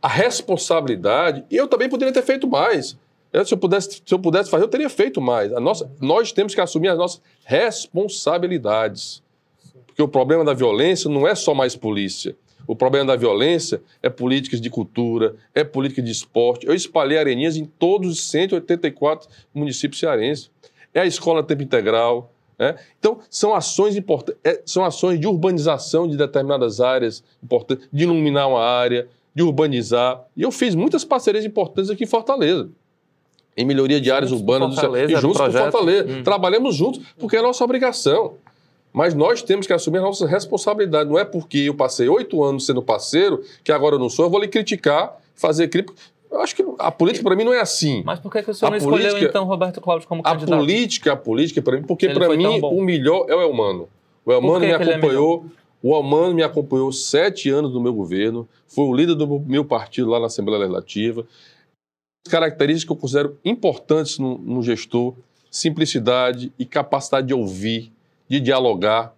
[0.00, 2.96] a responsabilidade, e eu também poderia ter feito mais.
[3.32, 5.52] Eu, se, eu pudesse, se eu pudesse fazer, eu teria feito mais.
[5.52, 9.22] A nossa, nós temos que assumir as nossas responsabilidades.
[9.86, 12.34] Porque o problema da violência não é só mais polícia.
[12.66, 16.66] O problema da violência é políticas de cultura, é política de esporte.
[16.66, 20.50] Eu espalhei areninhas em todos os 184 municípios cearenses.
[20.94, 22.32] É a escola tempo integral.
[22.58, 22.76] Né?
[22.98, 28.48] Então, são ações importantes, é, são ações de urbanização de determinadas áreas importantes, de iluminar
[28.48, 30.22] uma área, de urbanizar.
[30.36, 32.68] E eu fiz muitas parcerias importantes aqui em Fortaleza.
[33.56, 35.04] Em melhoria de áreas Juntos urbanas do Ceará.
[35.04, 35.52] E juntos com.
[35.52, 36.08] Fortaleza.
[36.08, 36.22] Hum.
[36.22, 38.34] Trabalhamos juntos, porque é nossa obrigação.
[38.92, 41.08] Mas nós temos que assumir a nossa responsabilidade.
[41.08, 44.30] Não é porque eu passei oito anos sendo parceiro que agora eu não sou, eu
[44.30, 45.94] vou lhe criticar, fazer crítica.
[46.30, 48.02] Eu acho que a política para mim não é assim.
[48.04, 50.30] Mas por que, que o senhor A não escolheu, política- então, Roberto Cláudio como A
[50.32, 50.58] candidato?
[50.58, 53.88] política, a política para mim, porque para mim o melhor é o Elmano.
[54.24, 55.44] O Elmano me é acompanhou.
[55.82, 60.08] o Elmano me acompanhou sete anos no meu governo, foi o líder do meu partido
[60.08, 61.26] lá na Assembleia Legislativa.
[62.28, 65.14] Características que eu considero importantes no, no gestor:
[65.50, 67.92] simplicidade e capacidade de ouvir,
[68.32, 69.14] de dialogar.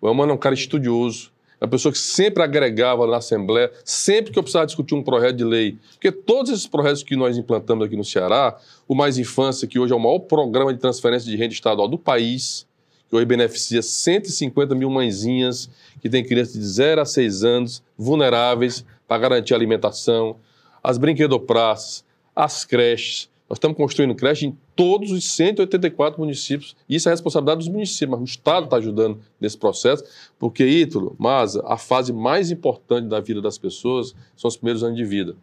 [0.00, 4.32] O Elmano é um cara estudioso, é uma pessoa que sempre agregava na Assembleia, sempre
[4.32, 5.76] que eu precisava discutir um projeto de lei.
[5.92, 8.56] Porque todos esses projetos que nós implantamos aqui no Ceará,
[8.88, 11.98] o Mais Infância, que hoje é o maior programa de transferência de renda estadual do
[11.98, 12.66] país,
[13.08, 15.68] que hoje beneficia 150 mil mãezinhas
[16.00, 20.36] que têm crianças de 0 a 6 anos, vulneráveis, para garantir alimentação,
[20.82, 22.02] as brinquedopraças,
[22.34, 23.28] as creches.
[23.54, 26.74] Nós estamos construindo creche em todos os 184 municípios.
[26.88, 30.02] Isso é responsabilidade dos municípios, mas o Estado está ajudando nesse processo,
[30.40, 34.96] porque, Ítalo, Maza, a fase mais importante da vida das pessoas são os primeiros anos
[34.96, 35.36] de vida.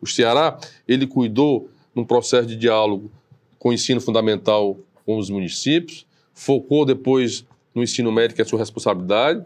[0.00, 3.10] O Ceará, ele cuidou num processo de diálogo
[3.58, 8.48] com o ensino fundamental com os municípios, focou depois no ensino médio, que é a
[8.48, 9.44] sua responsabilidade,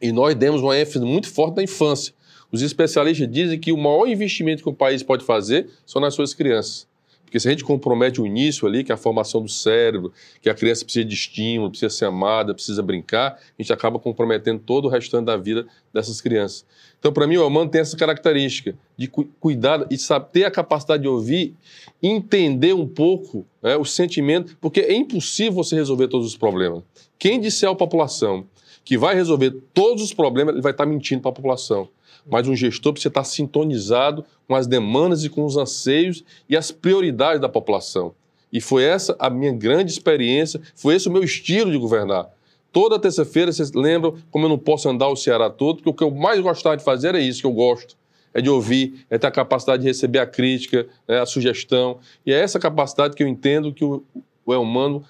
[0.00, 2.14] e nós demos uma ênfase muito forte na infância.
[2.52, 6.32] Os especialistas dizem que o maior investimento que o país pode fazer são nas suas
[6.32, 6.86] crianças.
[7.26, 10.48] Porque se a gente compromete o início ali, que é a formação do cérebro, que
[10.48, 14.84] a criança precisa de estímulo, precisa ser amada, precisa brincar, a gente acaba comprometendo todo
[14.84, 16.64] o restante da vida dessas crianças.
[16.98, 20.50] Então, para mim, o Elmano tem essa característica de cu cuidar e saber ter a
[20.50, 21.54] capacidade de ouvir,
[22.02, 26.82] entender um pouco né, o sentimento, porque é impossível você resolver todos os problemas.
[27.18, 28.46] Quem disser à população
[28.84, 31.88] que vai resolver todos os problemas, ele vai estar mentindo para a população.
[32.24, 36.70] Mas um gestor precisa estar sintonizado com as demandas e com os anseios e as
[36.70, 38.14] prioridades da população.
[38.52, 42.30] E foi essa a minha grande experiência, foi esse o meu estilo de governar.
[42.72, 46.04] Toda terça-feira, vocês lembram como eu não posso andar o Ceará todo, porque o que
[46.04, 47.96] eu mais gostava de fazer é isso que eu gosto.
[48.32, 51.98] É de ouvir, é ter a capacidade de receber a crítica, né, a sugestão.
[52.24, 54.04] E é essa capacidade que eu entendo que o,
[54.44, 55.02] o Elmano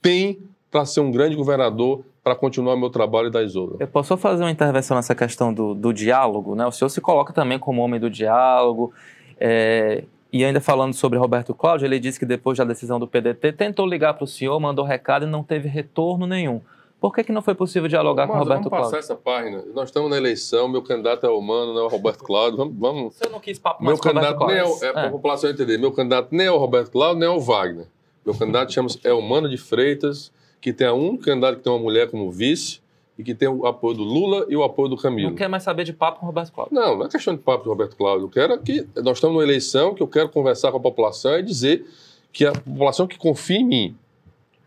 [0.00, 0.38] tem
[0.70, 3.76] para ser um grande governador, para continuar meu trabalho da Isola.
[3.80, 6.66] Eu posso só fazer uma intervenção nessa questão do, do diálogo, né?
[6.66, 8.92] O senhor se coloca também como homem do diálogo.
[9.40, 13.50] é, e ainda falando sobre Roberto Cláudio, ele disse que depois da decisão do PDT
[13.52, 16.60] tentou ligar para o senhor, mandou recado e não teve retorno nenhum.
[17.00, 18.98] Por que, que não foi possível dialogar com Mas Roberto vamos passar Cláudio?
[18.98, 19.64] essa página.
[19.74, 22.58] Nós estamos na eleição, meu candidato é o Humano, não é o Roberto Cláudio.
[22.58, 23.14] Vamos, vamos.
[23.14, 24.86] O senhor não quis papo Meu mais com Roberto candidato nem é, o- Cláudio?
[24.88, 25.78] é para a população entender.
[25.78, 27.86] Meu candidato nem é o Roberto Cláudio, nem é o Wagner.
[28.26, 32.30] Meu candidato chama-se Elmano de Freitas, que tem um candidato que tem uma mulher como
[32.30, 32.80] vice
[33.18, 35.30] e que tem o apoio do Lula e o apoio do Camilo.
[35.30, 36.74] Não quer mais saber de papo com Roberto Cláudio.
[36.74, 38.26] Não, não é questão de papo do Roberto Cláudio.
[38.26, 41.42] Eu quero que nós estamos numa eleição que eu quero conversar com a população e
[41.42, 41.84] dizer
[42.32, 43.96] que a população que confia em mim.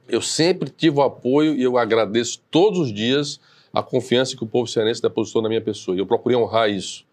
[0.09, 3.39] Eu sempre tive o apoio e eu agradeço todos os dias
[3.73, 5.95] a confiança que o povo cearense depositou na minha pessoa.
[5.95, 7.05] E eu procurei honrar isso.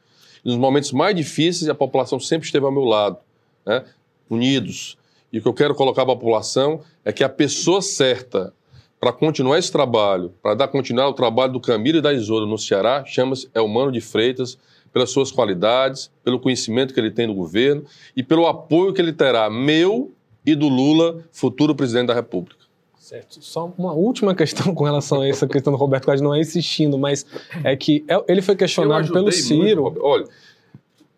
[0.44, 3.18] E nos momentos mais difíceis, a população sempre esteve ao meu lado,
[3.64, 3.84] né?
[4.28, 4.98] unidos.
[5.32, 8.52] E o que eu quero colocar para a população é que a pessoa certa
[9.00, 12.58] para continuar esse trabalho, para dar continuidade ao trabalho do Camilo e da Isola no
[12.58, 14.58] Ceará, chama-se Elmano de Freitas,
[14.92, 17.84] pelas suas qualidades, pelo conhecimento que ele tem do governo
[18.16, 20.10] e pelo apoio que ele terá meu
[20.44, 22.56] e do Lula, futuro presidente da República.
[22.98, 23.38] Certo.
[23.42, 26.98] Só uma última questão com relação a essa questão do Roberto Cláudio, não é insistindo,
[26.98, 27.24] mas
[27.64, 29.84] é que é- ele foi questionado pelo muito, Ciro.
[29.84, 30.04] Roberto.
[30.04, 30.24] Olha,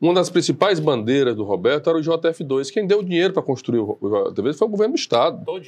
[0.01, 2.71] uma das principais bandeiras do Roberto era o JF2.
[2.71, 5.45] Quem deu dinheiro para construir o JF2 foi o governo do Estado.
[5.45, 5.65] Todo.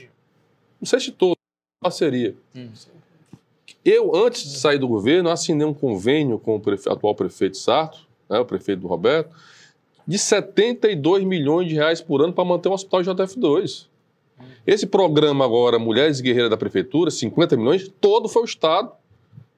[0.80, 1.36] Não sei se todo,
[1.82, 2.34] parceria.
[2.54, 2.68] Hum.
[3.84, 6.88] Eu, antes de sair do governo, assinei um convênio com o prefe...
[6.88, 9.34] atual prefeito Sarto, né, o prefeito do Roberto,
[10.06, 13.86] de 72 milhões de reais por ano para manter o hospital JF2.
[14.66, 18.92] Esse programa agora, Mulheres Guerreiras da Prefeitura, 50 milhões, todo foi o Estado.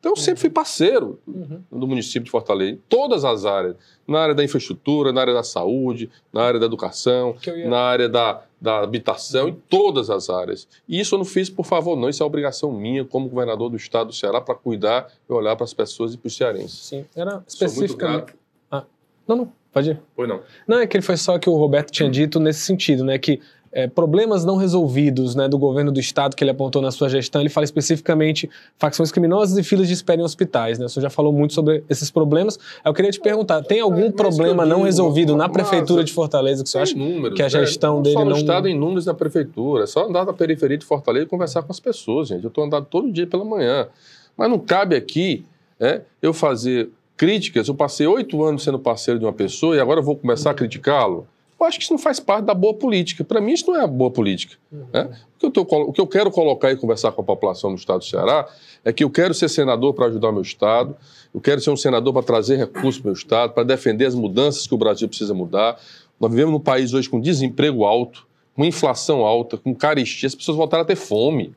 [0.04, 1.62] Então eu sempre fui parceiro uhum.
[1.72, 3.74] do município de Fortaleza, em todas as áreas.
[4.06, 7.66] Na área da infraestrutura, na área da saúde, na área da educação, ia...
[7.66, 10.68] na área da, da habitação, em todas as áreas.
[10.86, 12.10] E isso eu não fiz por favor, não.
[12.10, 15.64] Isso é obrigação minha, como governador do estado do Ceará, para cuidar e olhar para
[15.64, 16.80] as pessoas e para os cearenses.
[16.80, 18.34] Sim, era especificamente.
[18.70, 18.84] Ah,
[19.26, 20.02] não, não, pode ir.
[20.14, 20.42] Foi não.
[20.68, 23.16] Não, é que ele foi só que o Roberto tinha dito nesse sentido, né?
[23.16, 23.40] Que
[23.74, 27.42] é, problemas não resolvidos né, do governo do estado que ele apontou na sua gestão.
[27.42, 30.78] Ele fala especificamente facções criminosas e filas de espera em hospitais.
[30.78, 30.86] Né?
[30.86, 32.56] O senhor já falou muito sobre esses problemas.
[32.84, 36.70] Eu queria te perguntar: tem algum problema não resolvido na prefeitura de Fortaleza que o
[36.70, 38.36] senhor acha números, que a gestão é, não dele só no não.
[38.36, 39.82] estado em números da prefeitura.
[39.82, 42.44] É só andar na periferia de Fortaleza e conversar com as pessoas, gente.
[42.44, 43.88] Eu estou andando todo dia pela manhã.
[44.36, 45.44] Mas não cabe aqui
[45.80, 47.66] é, eu fazer críticas.
[47.66, 50.54] Eu passei oito anos sendo parceiro de uma pessoa e agora eu vou começar a
[50.54, 51.26] criticá-lo.
[51.64, 53.24] Eu acho que isso não faz parte da boa política.
[53.24, 54.56] Para mim, isso não é boa política.
[54.70, 54.84] Uhum.
[54.92, 55.10] Né?
[55.36, 57.76] O, que eu tô, o, que eu quero colocar e conversar com a população do
[57.76, 58.46] estado do Ceará
[58.84, 60.94] é que eu quero ser senador para ajudar o meu estado,
[61.34, 64.14] eu quero ser um senador para trazer recursos para o meu estado, para defender as
[64.14, 65.80] mudanças que o Brasil precisa mudar.
[66.20, 70.56] Nós vivemos num país hoje com desemprego alto, com inflação alta, com carestia, as pessoas
[70.56, 71.54] voltaram a ter fome.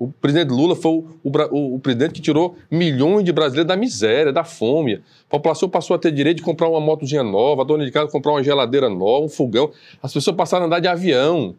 [0.00, 4.32] O presidente Lula foi o, o, o, presidente que tirou milhões de brasileiros da miséria,
[4.32, 4.94] da fome.
[4.94, 8.10] A população passou a ter direito de comprar uma motozinha nova, a dona de casa
[8.10, 9.70] comprar uma geladeira nova, um fogão.
[10.02, 11.54] As pessoas passaram a andar de avião.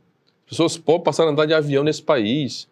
[0.45, 2.67] As pessoas pobres passaram a andar de avião nesse país.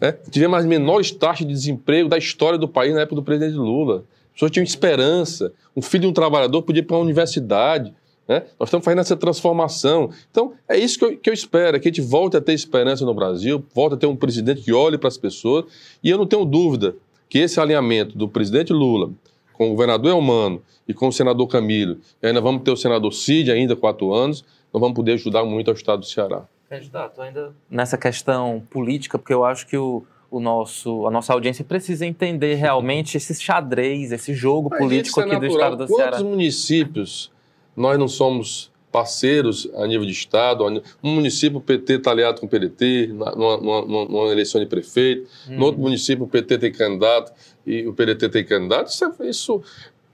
[0.00, 0.12] Né?
[0.30, 4.04] Tivemos as menores taxas de desemprego da história do país na época do presidente Lula.
[4.28, 5.52] As pessoas tinham esperança.
[5.76, 7.92] Um filho de um trabalhador podia ir para uma universidade.
[8.26, 8.42] Né?
[8.58, 10.10] Nós estamos fazendo essa transformação.
[10.30, 12.52] Então, é isso que eu, que eu espero, é que a gente volte a ter
[12.52, 15.66] esperança no Brasil, volte a ter um presidente que olhe para as pessoas.
[16.02, 16.96] E eu não tenho dúvida
[17.28, 19.10] que esse alinhamento do presidente Lula
[19.54, 23.12] com o governador Elmano e com o senador Camilo, e ainda vamos ter o senador
[23.12, 26.44] Cid ainda quatro anos, nós vamos poder ajudar muito ao estado do Ceará.
[26.68, 31.64] Candidato, ainda nessa questão política, porque eu acho que o, o nosso, a nossa audiência
[31.64, 36.10] precisa entender realmente esse xadrez, esse jogo Mas político é aqui do estado do Ceará.
[36.10, 37.30] Quantos municípios
[37.76, 40.64] nós não somos parceiros a nível de Estado.
[41.02, 45.28] Um município o PT está aliado com o PDT, numa, numa, numa, eleição de prefeito.
[45.50, 45.56] Hum.
[45.56, 47.32] No outro município o PT tem candidato
[47.66, 48.90] e o PDT tem candidato.
[48.90, 49.62] Isso, é, isso,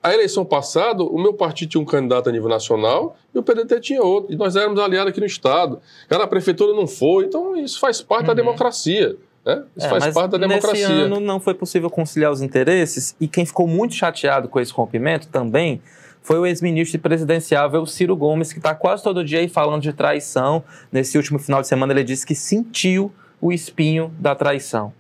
[0.03, 3.81] a eleição passada, o meu partido tinha um candidato a nível nacional e o PDT
[3.81, 4.33] tinha outro.
[4.33, 5.79] E nós éramos aliados aqui no Estado.
[6.09, 7.27] Cara, a prefeitura não foi.
[7.27, 8.29] Então isso faz parte uhum.
[8.29, 9.15] da democracia.
[9.45, 9.63] Né?
[9.77, 10.89] Isso é, faz parte da democracia.
[10.89, 14.73] Nesse ano não foi possível conciliar os interesses e quem ficou muito chateado com esse
[14.73, 15.83] rompimento também
[16.23, 20.63] foi o ex-ministro presidenciável Ciro Gomes, que está quase todo dia aí falando de traição.
[20.93, 24.93] Nesse último final de semana, ele disse que sentiu o espinho da traição.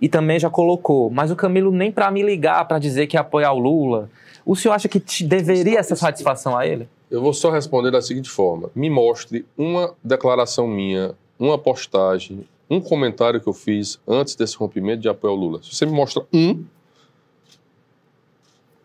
[0.00, 3.50] E também já colocou, mas o Camilo nem para me ligar para dizer que apoia
[3.50, 4.08] o Lula.
[4.46, 6.88] O senhor acha que deveria essa satisfação a ele?
[7.10, 12.80] Eu vou só responder da seguinte forma: me mostre uma declaração minha, uma postagem, um
[12.80, 15.62] comentário que eu fiz antes desse rompimento de apoio ao Lula.
[15.62, 16.64] Se você me mostra um,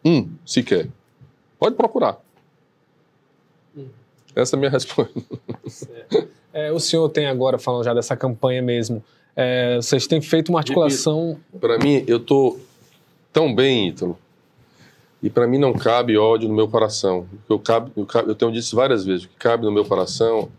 [0.03, 0.87] um sequer,
[1.63, 2.19] Pode procurar.
[3.73, 3.87] Hum.
[4.35, 5.13] Essa é a minha resposta.
[6.51, 9.01] É, o senhor tem agora, falando já dessa campanha mesmo,
[9.33, 11.39] é, vocês têm feito uma articulação.
[11.61, 12.59] Para mim, eu estou
[13.31, 14.19] tão bem, Ítalo,
[15.21, 17.25] e para mim não cabe ódio no meu coração.
[17.49, 20.51] Eu, cabe, eu, cabe, eu tenho dito várias vezes: o que cabe no meu coração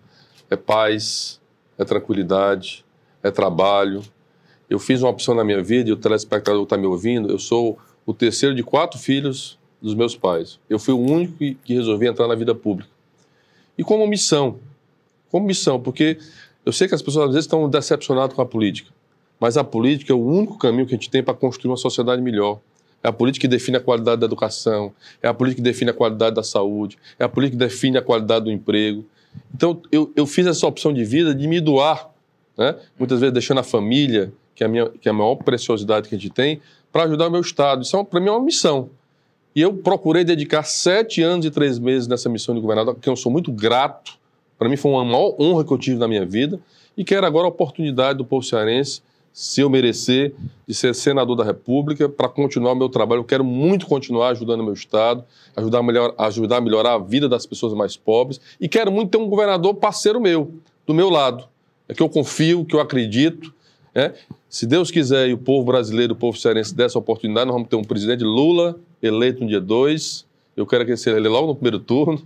[0.48, 1.38] é paz,
[1.76, 2.82] é tranquilidade,
[3.22, 4.02] é trabalho.
[4.70, 7.30] Eu fiz uma opção na minha vida e o telespectador está me ouvindo.
[7.30, 10.58] Eu sou o terceiro de quatro filhos dos meus pais.
[10.68, 12.90] Eu fui o único que, que resolvi entrar na vida pública.
[13.76, 14.58] E como missão,
[15.30, 16.16] como missão, porque
[16.64, 18.90] eu sei que as pessoas às vezes estão decepcionadas com a política,
[19.38, 22.22] mas a política é o único caminho que a gente tem para construir uma sociedade
[22.22, 22.60] melhor.
[23.02, 24.90] É a política que define a qualidade da educação,
[25.22, 28.02] é a política que define a qualidade da saúde, é a política que define a
[28.02, 29.04] qualidade do emprego.
[29.54, 32.08] Então, eu, eu fiz essa opção de vida de me doar,
[32.56, 32.74] né?
[32.98, 36.14] muitas vezes deixando a família, que é a, minha, que é a maior preciosidade que
[36.14, 37.82] a gente tem, para ajudar o meu Estado.
[37.82, 38.88] Isso, é, para mim, é uma missão.
[39.54, 43.14] E eu procurei dedicar sete anos e três meses nessa missão de governador, que eu
[43.14, 44.18] sou muito grato.
[44.58, 46.58] Para mim foi uma maior honra que eu tive na minha vida.
[46.96, 49.00] E quero agora a oportunidade do povo cearense,
[49.32, 50.34] se eu merecer,
[50.66, 53.20] de ser senador da República para continuar o meu trabalho.
[53.20, 55.24] Eu quero muito continuar ajudando o meu Estado,
[55.56, 58.40] ajudar a, melhor, ajudar a melhorar a vida das pessoas mais pobres.
[58.60, 60.52] E quero muito ter um governador parceiro meu,
[60.84, 61.48] do meu lado.
[61.88, 63.54] É que eu confio, que eu acredito.
[63.94, 64.12] É?
[64.48, 67.68] Se Deus quiser e o povo brasileiro, o povo cearense der essa oportunidade, nós vamos
[67.68, 70.26] ter um presidente Lula eleito no dia 2.
[70.56, 72.22] Eu quero que ele seja logo no primeiro turno.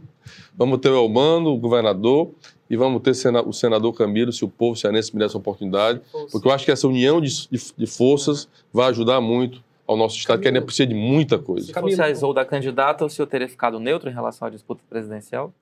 [0.56, 2.30] Vamos ter o Elmano, o governador,
[2.68, 3.12] e vamos ter
[3.46, 6.70] o senador Camilo, se o povo cearense me der essa oportunidade, porque eu acho que
[6.70, 10.86] essa união de, de, de forças vai ajudar muito ao nosso Estado, que ainda precisa
[10.86, 11.66] de muita coisa.
[11.66, 15.52] Se fosse a Isolda candidata, o senhor teria ficado neutro em relação à disputa presidencial?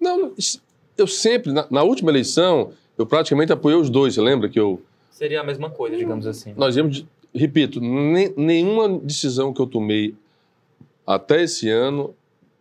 [0.00, 0.32] Não,
[0.96, 4.80] eu sempre, na, na última eleição, eu praticamente apoiei os dois, você lembra que eu...
[5.10, 6.54] Seria a mesma coisa, digamos assim.
[6.56, 7.04] Nós íamos,
[7.34, 10.14] repito, ne, nenhuma decisão que eu tomei
[11.06, 12.14] até esse ano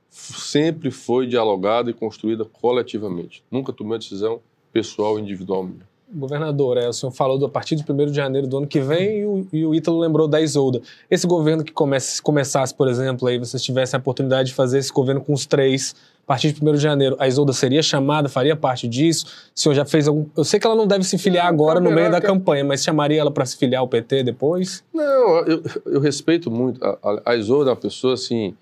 [0.10, 3.44] sempre foi dialogada e construída coletivamente.
[3.52, 4.40] Nunca tomei uma decisão
[4.72, 5.86] pessoal, individual minha.
[6.10, 8.80] Governador, é, o senhor falou do a partir de 1 de janeiro do ano que
[8.80, 10.82] vem e o, e o Ítalo lembrou da Isolda.
[11.12, 14.92] Esse governo que comece, começasse, por exemplo, aí vocês tivessem a oportunidade de fazer esse
[14.92, 15.94] governo com os três,
[16.28, 19.26] a partir de 1 de janeiro, a Isolda seria chamada, faria parte disso?
[19.56, 20.26] O senhor já fez algum.
[20.36, 23.22] Eu sei que ela não deve se filiar agora no meio da campanha, mas chamaria
[23.22, 24.84] ela para se filiar ao PT depois?
[24.94, 26.84] Não, eu, eu respeito muito.
[26.84, 28.54] A, a Isolda é uma pessoa assim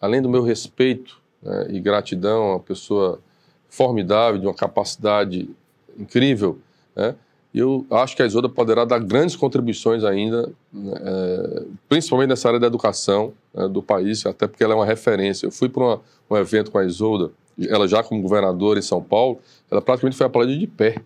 [0.00, 3.20] além do meu respeito né, e gratidão, uma pessoa
[3.68, 5.50] formidável, de uma capacidade
[5.98, 6.58] incrível,
[6.94, 7.14] né,
[7.54, 12.60] eu acho que a Isoda poderá dar grandes contribuições ainda, né, é, principalmente nessa área
[12.60, 15.46] da educação né, do país, até porque ela é uma referência.
[15.46, 15.98] Eu fui para
[16.30, 17.30] um evento com a Isolda,
[17.68, 20.96] ela já como governadora em São Paulo, ela praticamente foi aplaudida de pé.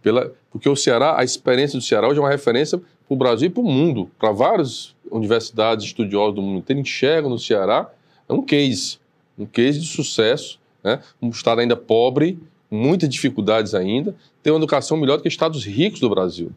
[0.00, 3.48] Pela, porque o Ceará, a experiência do Ceará hoje é uma referência para o Brasil
[3.48, 7.90] e para o mundo, para várias universidades, estudiosos do mundo inteiro enxergam no Ceará
[8.28, 8.98] é um case,
[9.38, 11.00] um case de sucesso, né?
[11.20, 12.38] um estado ainda pobre,
[12.70, 16.52] muitas dificuldades ainda, tem uma educação melhor do que estados ricos do Brasil.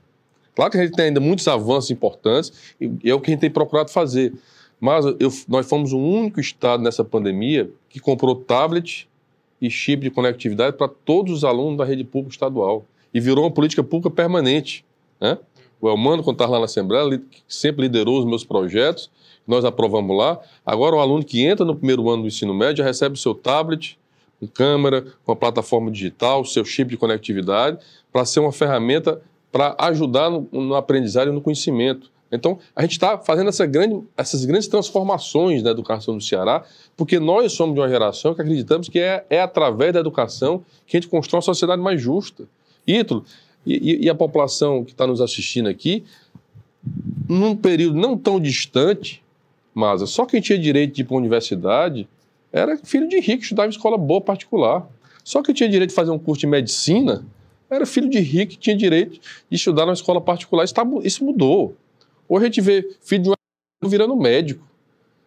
[0.56, 3.42] Claro que a gente tem ainda muitos avanços importantes e é o que a gente
[3.42, 4.34] tem procurado fazer.
[4.80, 9.08] Mas eu, nós fomos o único estado nessa pandemia que comprou tablet
[9.62, 13.52] e chip de conectividade para todos os alunos da rede pública estadual e virou uma
[13.52, 14.86] política pública permanente.
[15.20, 15.38] Né?
[15.80, 19.10] O Elmano, quando estava lá na Assembleia, sempre liderou os meus projetos,
[19.48, 20.40] nós aprovamos lá.
[20.66, 23.36] Agora, o aluno que entra no primeiro ano do ensino médio já recebe o seu
[23.36, 23.98] tablet,
[24.40, 27.78] com câmera, com a plataforma digital, seu chip de conectividade,
[28.12, 29.22] para ser uma ferramenta
[29.52, 32.12] para ajudar no, no aprendizado e no conhecimento.
[32.32, 36.64] Então, a gente está fazendo essa grande, essas grandes transformações na educação do Ceará,
[36.98, 40.98] porque nós somos de uma geração que acreditamos que é, é através da educação que
[40.98, 42.46] a gente constrói uma sociedade mais justa.
[42.86, 43.24] Ítalo,
[43.66, 46.04] e, e, a população que está nos assistindo aqui,
[47.28, 49.24] num período não tão distante,
[49.74, 52.08] mas só quem tinha direito de ir para a universidade
[52.56, 54.88] era filho de rico, estudava em escola boa particular.
[55.26, 57.26] Só quem tinha direito de fazer um curso de medicina
[57.70, 60.64] era filho de rico que tinha direito de estudar na escola particular.
[60.64, 61.76] Isso, tá, isso mudou.
[62.30, 64.66] Hoje a gente vê filho de um virando médico,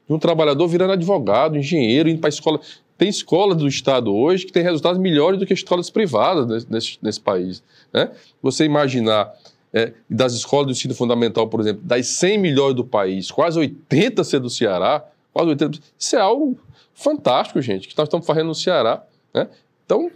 [0.09, 2.61] de um trabalhador virando advogado, engenheiro, indo para a escola.
[2.97, 7.21] Tem escolas do Estado hoje que têm resultados melhores do que escolas privadas nesse, nesse
[7.21, 7.63] país.
[7.93, 8.11] Né?
[8.43, 9.35] Você imaginar
[9.71, 14.25] é, das escolas do ensino fundamental, por exemplo, das 100 melhores do país, quase 80
[14.25, 16.59] ser do Ceará, quase 80, isso é algo
[16.99, 19.03] fantástico, gente, que nós estamos fazendo no Ceará.
[19.33, 19.49] Né?
[19.87, 20.11] Então,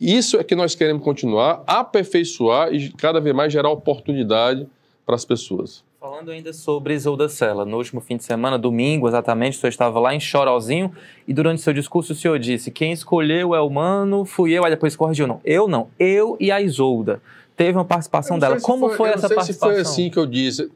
[0.00, 4.66] isso é que nós queremos continuar, aperfeiçoar e cada vez mais gerar oportunidade
[5.04, 5.82] para as pessoas.
[6.00, 9.98] Falando ainda sobre Isolda Sela, no último fim de semana, domingo exatamente, o senhor estava
[9.98, 10.92] lá em Chorozinho
[11.26, 14.70] e durante seu discurso o senhor disse: quem escolheu é o Mano, fui eu, aí
[14.70, 15.40] depois corrigiu, não.
[15.44, 17.22] Eu não, eu e a Isolda.
[17.56, 18.60] Teve uma participação dela.
[18.60, 19.70] Como foi, foi essa participação?
[19.70, 20.70] se foi assim que eu disse.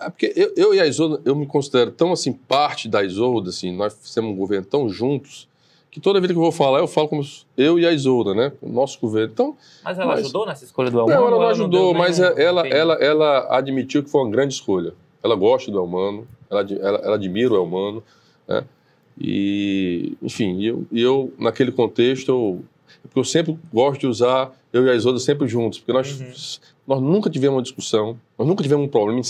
[0.00, 3.50] É porque eu, eu, e a Isolda, eu me considero tão assim, parte da Isolda,
[3.50, 5.48] assim, nós fizemos um governo tão juntos,
[5.90, 7.22] que toda vida que eu vou falar, eu falo como
[7.56, 8.52] eu e a Isolda, né?
[8.60, 9.32] O nosso governo.
[9.32, 10.20] Então, mas ela mas...
[10.20, 11.20] ajudou nessa escolha do Elmano?
[11.20, 14.54] Não, ela não ajudou, não mas ela, ela, ela, ela, admitiu que foi uma grande
[14.54, 14.92] escolha.
[15.22, 18.02] Ela gosta do Elmano, ela, ela, ela admira o Elmano,
[18.46, 18.64] né?
[19.18, 22.64] E, enfim, eu, eu, naquele contexto, eu,
[23.02, 26.70] porque eu sempre gosto de usar eu e a Isolda sempre juntos, porque nós, uhum.
[26.86, 29.20] Nós nunca tivemos uma discussão, nós nunca tivemos um problema.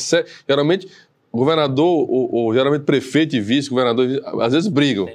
[0.49, 0.89] Geralmente,
[1.33, 5.09] governador, ou, ou, geralmente prefeito e vice-governador, às vezes brigam.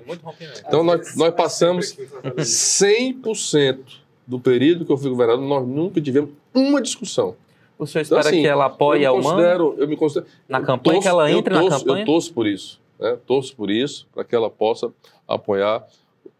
[0.67, 1.97] Então nós, nós passamos
[2.37, 3.77] 100%
[4.25, 7.35] do período que eu fui governador, nós nunca tivemos uma discussão.
[7.77, 10.27] O senhor então, espera então, assim, que ela apoie a considero, Eu me considero...
[10.47, 12.01] Na campanha, torço, que ela entre torço, na campanha?
[12.01, 12.79] Eu torço por isso.
[12.99, 13.17] Né?
[13.25, 14.91] Torço por isso, para que ela possa
[15.27, 15.83] apoiar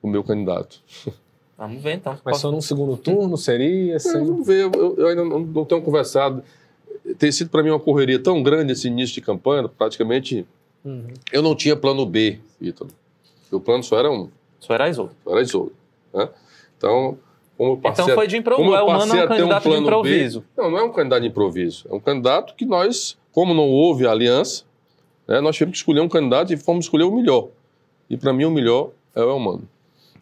[0.02, 0.80] o meu candidato.
[1.62, 2.18] Vamos ver então.
[2.26, 3.98] Mas só num segundo turno seria?
[3.98, 4.26] Assim?
[4.26, 6.44] vamos ver, eu, eu ainda não, não tenho conversado
[7.18, 10.46] tem sido para mim uma correria tão grande esse início de campanha, praticamente
[10.84, 11.08] uhum.
[11.32, 12.92] eu não tinha plano B, Ítalo.
[13.52, 14.30] O plano só era um.
[14.60, 15.12] Só era Isoldo.
[15.24, 15.74] Só era Isoldo.
[16.14, 16.30] Né?
[16.78, 17.18] Então,
[17.58, 18.74] como eu passei Então foi de improviso.
[18.74, 20.40] É o Mano é um candidato um de improviso.
[20.40, 21.88] B, não, não é um candidato de improviso.
[21.90, 24.64] É um candidato que nós, como não houve aliança,
[25.28, 27.50] né, nós tivemos que escolher um candidato e fomos escolher o melhor.
[28.10, 29.68] E para mim o melhor é o Elmano.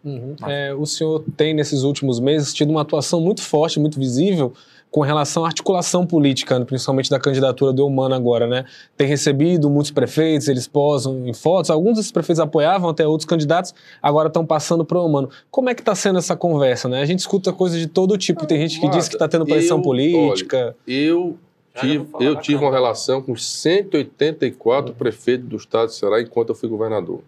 [0.04, 0.36] Uhum.
[0.48, 4.54] É, o senhor tem, nesses últimos meses, tido uma atuação muito forte, muito visível
[4.92, 8.66] com relação à articulação política, principalmente da candidatura do Humano agora, né?
[8.98, 13.74] Tem recebido muitos prefeitos, eles posam em fotos, alguns desses prefeitos apoiavam até outros candidatos,
[14.02, 15.30] agora estão passando para o Humano.
[15.52, 17.02] Como é que está sendo essa conversa, né?
[17.02, 19.78] A gente escuta coisas de todo tipo, tem gente que diz que está tendo pressão
[19.78, 20.76] eu, política.
[20.88, 21.38] Olha, eu
[21.80, 26.68] tive, eu tive uma relação com 184 prefeitos do estado de Ceará enquanto eu fui
[26.68, 27.22] governador.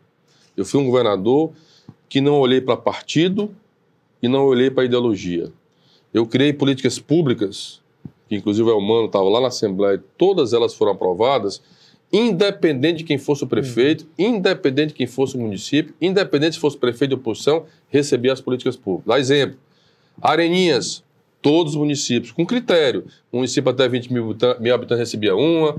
[0.58, 1.52] Eu fui um governador
[2.12, 3.56] que não olhei para partido
[4.22, 5.50] e não olhei para ideologia.
[6.14, 7.80] Eu criei políticas públicas,
[8.28, 11.62] que inclusive o Elmano estava lá na Assembleia, todas elas foram aprovadas,
[12.12, 16.78] independente de quem fosse o prefeito, independente de quem fosse o município, independente se fosse
[16.78, 19.08] prefeito de oposição, recebia as políticas públicas.
[19.08, 19.58] Dá exemplo.
[20.22, 21.06] Areninhas,
[21.42, 23.06] todos os municípios, com critério.
[23.32, 25.78] Um município até 20 mil, mil habitantes recebia uma,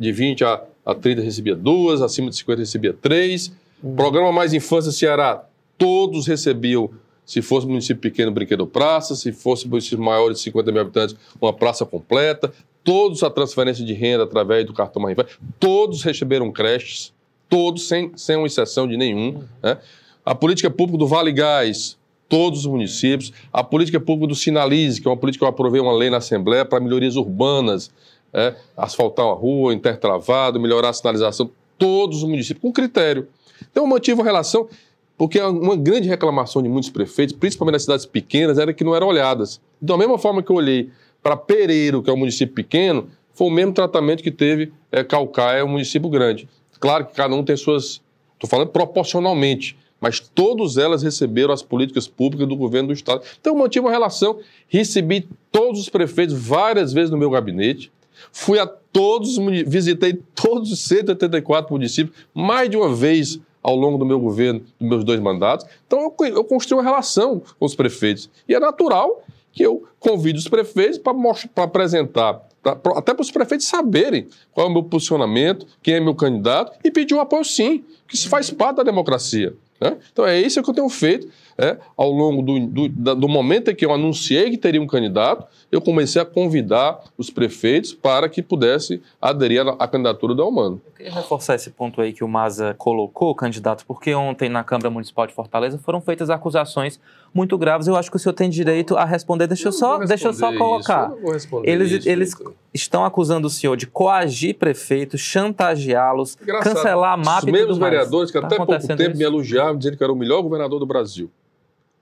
[0.00, 3.52] de 20 a, a 30 recebia duas, acima de 50 recebia três.
[3.82, 3.94] Uhum.
[3.94, 5.46] Programa Mais Infância Ceará,
[5.78, 6.90] todos recebiam
[7.24, 11.52] se fosse município pequeno, brinquedo praça, se fosse município maior de 50 mil habitantes, uma
[11.52, 12.52] praça completa,
[12.82, 15.16] todos a transferência de renda através do cartão Mais
[15.58, 17.12] todos receberam creches,
[17.48, 19.42] todos, sem, sem uma exceção de nenhum.
[19.62, 19.78] Né?
[20.24, 21.96] A política pública do Vale Gás,
[22.28, 23.32] todos os municípios.
[23.52, 26.18] A política pública do Sinalize, que é uma política que eu aprovei uma lei na
[26.18, 27.90] Assembleia para melhorias urbanas,
[28.32, 33.28] é, asfaltar uma rua, intertravado, melhorar a sinalização, todos os municípios, com critério.
[33.70, 34.68] Então, eu mantive uma relação
[35.16, 39.06] porque uma grande reclamação de muitos prefeitos, principalmente nas cidades pequenas, era que não eram
[39.06, 39.60] olhadas.
[39.80, 40.90] Então, da mesma forma que eu olhei
[41.22, 45.64] para Pereiro, que é um município pequeno, foi o mesmo tratamento que teve é, Calcaia,
[45.64, 46.48] um município grande.
[46.80, 48.02] Claro que cada um tem suas.
[48.34, 53.22] Estou falando proporcionalmente, mas todas elas receberam as políticas públicas do governo do Estado.
[53.40, 54.38] Então, eu mantive uma relação,
[54.68, 57.90] recebi todos os prefeitos várias vezes no meu gabinete,
[58.32, 64.04] fui a todos, visitei todos os 184 municípios, mais de uma vez ao longo do
[64.04, 65.66] meu governo, dos meus dois mandatos.
[65.86, 68.28] Então eu, eu construí uma relação com os prefeitos.
[68.46, 73.66] E é natural que eu convide os prefeitos para apresentar, pra, até para os prefeitos
[73.66, 77.82] saberem qual é o meu posicionamento, quem é meu candidato, e pedir um apoio sim,
[78.06, 79.56] que isso faz parte da democracia.
[79.84, 79.98] Né?
[80.10, 81.28] Então é isso que eu tenho feito.
[81.58, 85.46] É, ao longo do, do, do, momento em que eu anunciei que teria um candidato,
[85.70, 90.80] eu comecei a convidar os prefeitos para que pudesse aderir à, à candidatura do Humano.
[90.86, 94.90] Eu queria reforçar esse ponto aí que o Maza colocou, candidato, porque ontem na Câmara
[94.90, 96.98] Municipal de Fortaleza foram feitas acusações
[97.34, 97.86] muito graves.
[97.86, 99.46] Eu acho que o senhor tem direito a responder.
[99.46, 101.12] Deixa eu, só, deixa eu só colocar.
[101.22, 102.34] Eu eles isso, eles
[102.72, 108.40] estão acusando o senhor de coagir prefeitos, chantageá-los, cancelar a MAP Os mesmos vereadores que
[108.40, 109.18] tá até pouco tempo isso?
[109.18, 111.30] me elogiavam, dizendo que era o melhor governador do Brasil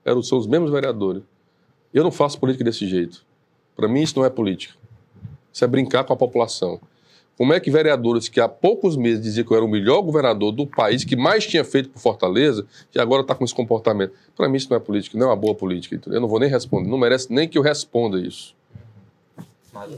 [0.05, 1.23] eram, são os mesmos vereadores.
[1.93, 3.25] Eu não faço política desse jeito.
[3.75, 4.75] Para mim, isso não é política.
[5.51, 6.79] Isso é brincar com a população.
[7.37, 10.51] Como é que vereadores que há poucos meses diziam que eu era o melhor governador
[10.51, 14.13] do país, que mais tinha feito por Fortaleza, e agora está com esse comportamento?
[14.35, 15.99] Para mim, isso não é política, não é uma boa política.
[16.07, 18.55] Eu não vou nem responder, não merece nem que eu responda isso.
[19.73, 19.91] Mas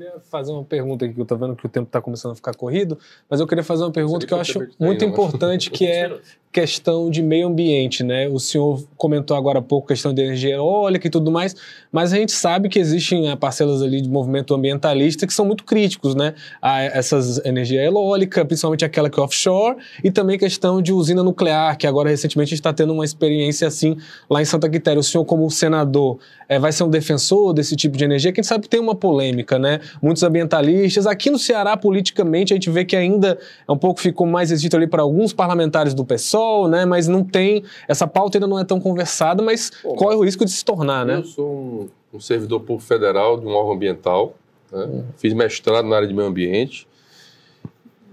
[0.00, 2.34] queria fazer uma pergunta aqui, que eu estou vendo que o tempo está começando a
[2.34, 2.98] ficar corrido,
[3.28, 6.18] mas eu queria fazer uma pergunta que eu acho muito importante, que é
[6.52, 8.28] questão de meio ambiente, né?
[8.28, 11.54] O senhor comentou agora há pouco questão de energia eólica e tudo mais,
[11.92, 15.62] mas a gente sabe que existem né, parcelas ali de movimento ambientalista que são muito
[15.62, 16.34] críticos, né?
[16.60, 21.78] A essas energia eólica, principalmente aquela que é offshore, e também questão de usina nuclear,
[21.78, 23.96] que agora recentemente está tendo uma experiência assim
[24.28, 24.98] lá em Santa Quitéria.
[24.98, 28.32] O senhor, como senador, é, vai ser um defensor desse tipo de energia?
[28.32, 29.78] Quem sabe tem uma polêmica, né?
[30.02, 31.06] Muitos ambientalistas.
[31.06, 34.76] Aqui no Ceará, politicamente, a gente vê que ainda é um pouco ficou mais restrito
[34.76, 36.84] ali para alguns parlamentares do PSOL, né?
[36.84, 37.64] Mas não tem.
[37.88, 41.04] Essa pauta ainda não é tão conversada, mas Pô, corre o risco de se tornar,
[41.04, 41.16] né?
[41.16, 44.34] Eu sou um, um servidor público federal de um órgão ambiental,
[44.72, 44.84] né?
[44.84, 45.04] hum.
[45.16, 46.86] fiz mestrado na área de meio ambiente.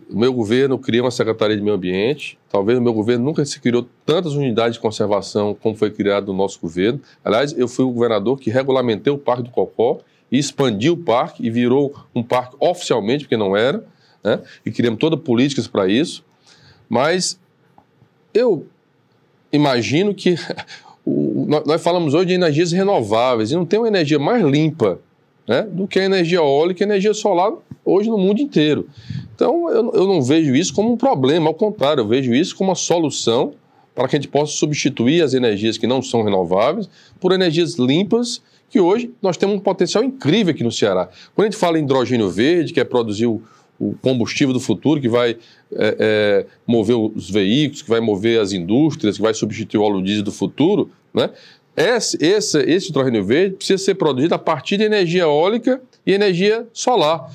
[0.09, 2.39] O meu governo criou uma Secretaria de Meio Ambiente.
[2.49, 6.33] Talvez o meu governo nunca se criou tantas unidades de conservação como foi criado no
[6.33, 7.01] nosso governo.
[7.25, 9.99] Aliás, eu fui o governador que regulamentei o Parque do Cocó
[10.31, 13.83] e expandiu o parque e virou um parque oficialmente, porque não era,
[14.23, 14.41] né?
[14.65, 16.23] e criamos todas políticas para isso.
[16.89, 17.39] Mas
[18.33, 18.65] eu
[19.51, 20.35] imagino que
[21.65, 24.99] nós falamos hoje de energias renováveis e não tem uma energia mais limpa
[25.47, 27.53] né, do que a energia eólica e a energia solar
[27.85, 28.87] hoje no mundo inteiro.
[29.33, 32.69] Então eu, eu não vejo isso como um problema, ao contrário, eu vejo isso como
[32.69, 33.53] uma solução
[33.95, 38.41] para que a gente possa substituir as energias que não são renováveis por energias limpas
[38.69, 41.09] que hoje nós temos um potencial incrível aqui no Ceará.
[41.35, 43.41] Quando a gente fala em hidrogênio verde, que é produzir o,
[43.79, 45.37] o combustível do futuro que vai
[45.71, 50.01] é, é, mover os veículos, que vai mover as indústrias, que vai substituir o óleo
[50.01, 51.29] diesel do futuro, né?
[51.75, 56.65] Esse, esse, esse hidrogênio verde precisa ser produzido a partir de energia eólica e energia
[56.73, 57.31] solar.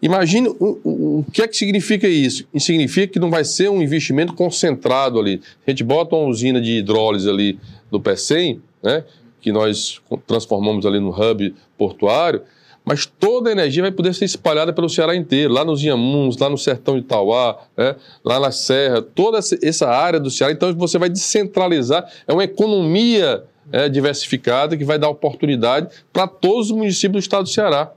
[0.00, 2.46] Imagine o, que é que significa isso?
[2.60, 5.40] Significa que não vai ser um investimento concentrado ali.
[5.66, 7.58] A gente bota uma usina de hidrólise ali
[7.90, 9.02] no PECEM, né,
[9.46, 12.42] que nós transformamos ali no hub portuário,
[12.84, 16.50] mas toda a energia vai poder ser espalhada pelo Ceará inteiro, lá nos Inhamuns, lá
[16.50, 17.94] no sertão de Itauá, né,
[18.24, 20.52] lá na Serra, toda essa área do Ceará.
[20.52, 26.72] Então você vai descentralizar, é uma economia é, diversificada que vai dar oportunidade para todos
[26.72, 27.92] os municípios do estado do Ceará.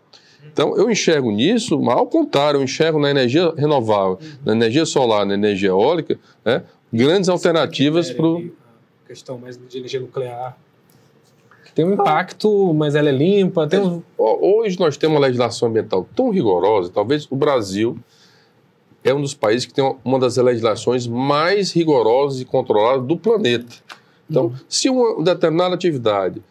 [0.54, 5.26] Então, eu enxergo nisso, mas ao contrário, eu enxergo na energia renovável, na energia solar,
[5.26, 6.62] na energia eólica, né,
[6.94, 8.52] grandes alternativas para o.
[9.08, 10.56] questão mais de energia nuclear.
[11.74, 13.68] Tem um impacto, mas ela é limpa.
[13.68, 14.02] Tem um...
[14.18, 17.98] Hoje nós temos uma legislação ambiental tão rigorosa, talvez o Brasil
[19.04, 23.76] é um dos países que tem uma das legislações mais rigorosas e controladas do planeta.
[24.30, 24.54] Então, uhum.
[24.68, 26.42] se uma determinada atividade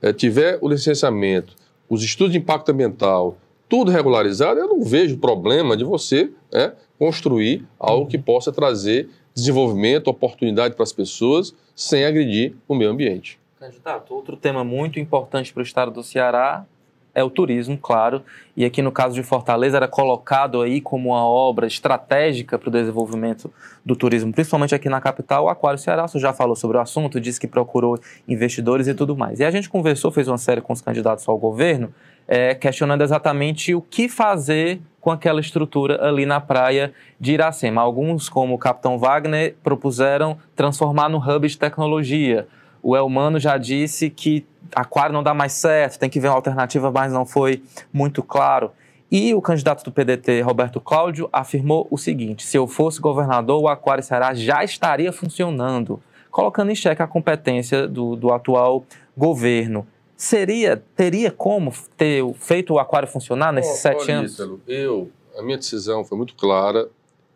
[0.00, 1.54] é, tiver o licenciamento,
[1.88, 3.36] os estudos de impacto ambiental,
[3.68, 10.08] tudo regularizado, eu não vejo problema de você é, construir algo que possa trazer desenvolvimento,
[10.08, 13.38] oportunidade para as pessoas, sem agredir o meio ambiente.
[13.58, 16.66] Candidato, outro tema muito importante para o estado do Ceará
[17.14, 18.22] é o turismo, claro.
[18.54, 22.70] E aqui no caso de Fortaleza era colocado aí como uma obra estratégica para o
[22.70, 23.50] desenvolvimento
[23.82, 26.06] do turismo, principalmente aqui na capital, o Aquário Ceará.
[26.06, 27.98] Você já falou sobre o assunto, disse que procurou
[28.28, 29.40] investidores e tudo mais.
[29.40, 31.94] E a gente conversou, fez uma série com os candidatos ao governo,
[32.28, 37.80] é, questionando exatamente o que fazer com aquela estrutura ali na praia de Iracema.
[37.80, 42.46] Alguns, como o Capitão Wagner, propuseram transformar no hub de tecnologia.
[42.86, 46.88] O Elmano já disse que aquário não dá mais certo, tem que ver uma alternativa,
[46.92, 47.60] mas não foi
[47.92, 48.70] muito claro.
[49.10, 53.66] E o candidato do PDT, Roberto Cláudio, afirmou o seguinte: se eu fosse governador, o
[53.66, 58.84] Aquário Ceará já estaria funcionando, colocando em xeque a competência do, do atual
[59.16, 59.84] governo.
[60.16, 64.34] Seria, teria como ter feito o Aquário funcionar nesses oh, sete anos?
[64.34, 66.88] Ítalo, eu, a minha decisão foi muito clara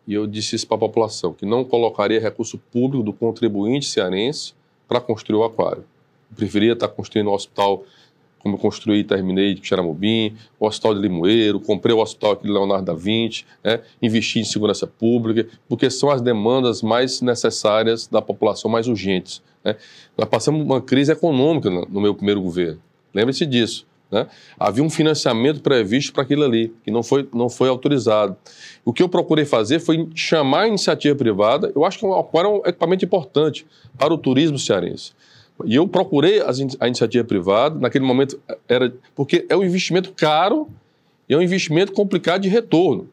[0.07, 4.53] e eu disse isso para a população, que não colocaria recurso público do contribuinte cearense
[4.91, 5.85] para construir o aquário.
[6.29, 7.85] Eu preferia estar construindo um hospital
[8.39, 12.43] como eu construí e terminei de Xaramubim, o Hospital de Limoeiro, comprei o Hospital aqui
[12.43, 18.07] de Leonardo da Vinci, né, investi em segurança pública, porque são as demandas mais necessárias
[18.07, 19.43] da população, mais urgentes.
[19.63, 19.75] Né.
[20.17, 22.81] Nós passamos uma crise econômica no meu primeiro governo,
[23.13, 23.85] lembre-se disso.
[24.11, 24.27] Né?
[24.59, 28.35] Havia um financiamento previsto para aquilo ali, que não foi, não foi autorizado.
[28.83, 32.51] O que eu procurei fazer foi chamar a iniciativa privada, eu acho que agora é
[32.51, 33.65] um equipamento importante
[33.97, 35.13] para o turismo cearense.
[35.65, 38.91] E eu procurei a iniciativa privada, naquele momento era.
[39.15, 40.67] Porque é um investimento caro
[41.29, 43.09] e é um investimento complicado de retorno.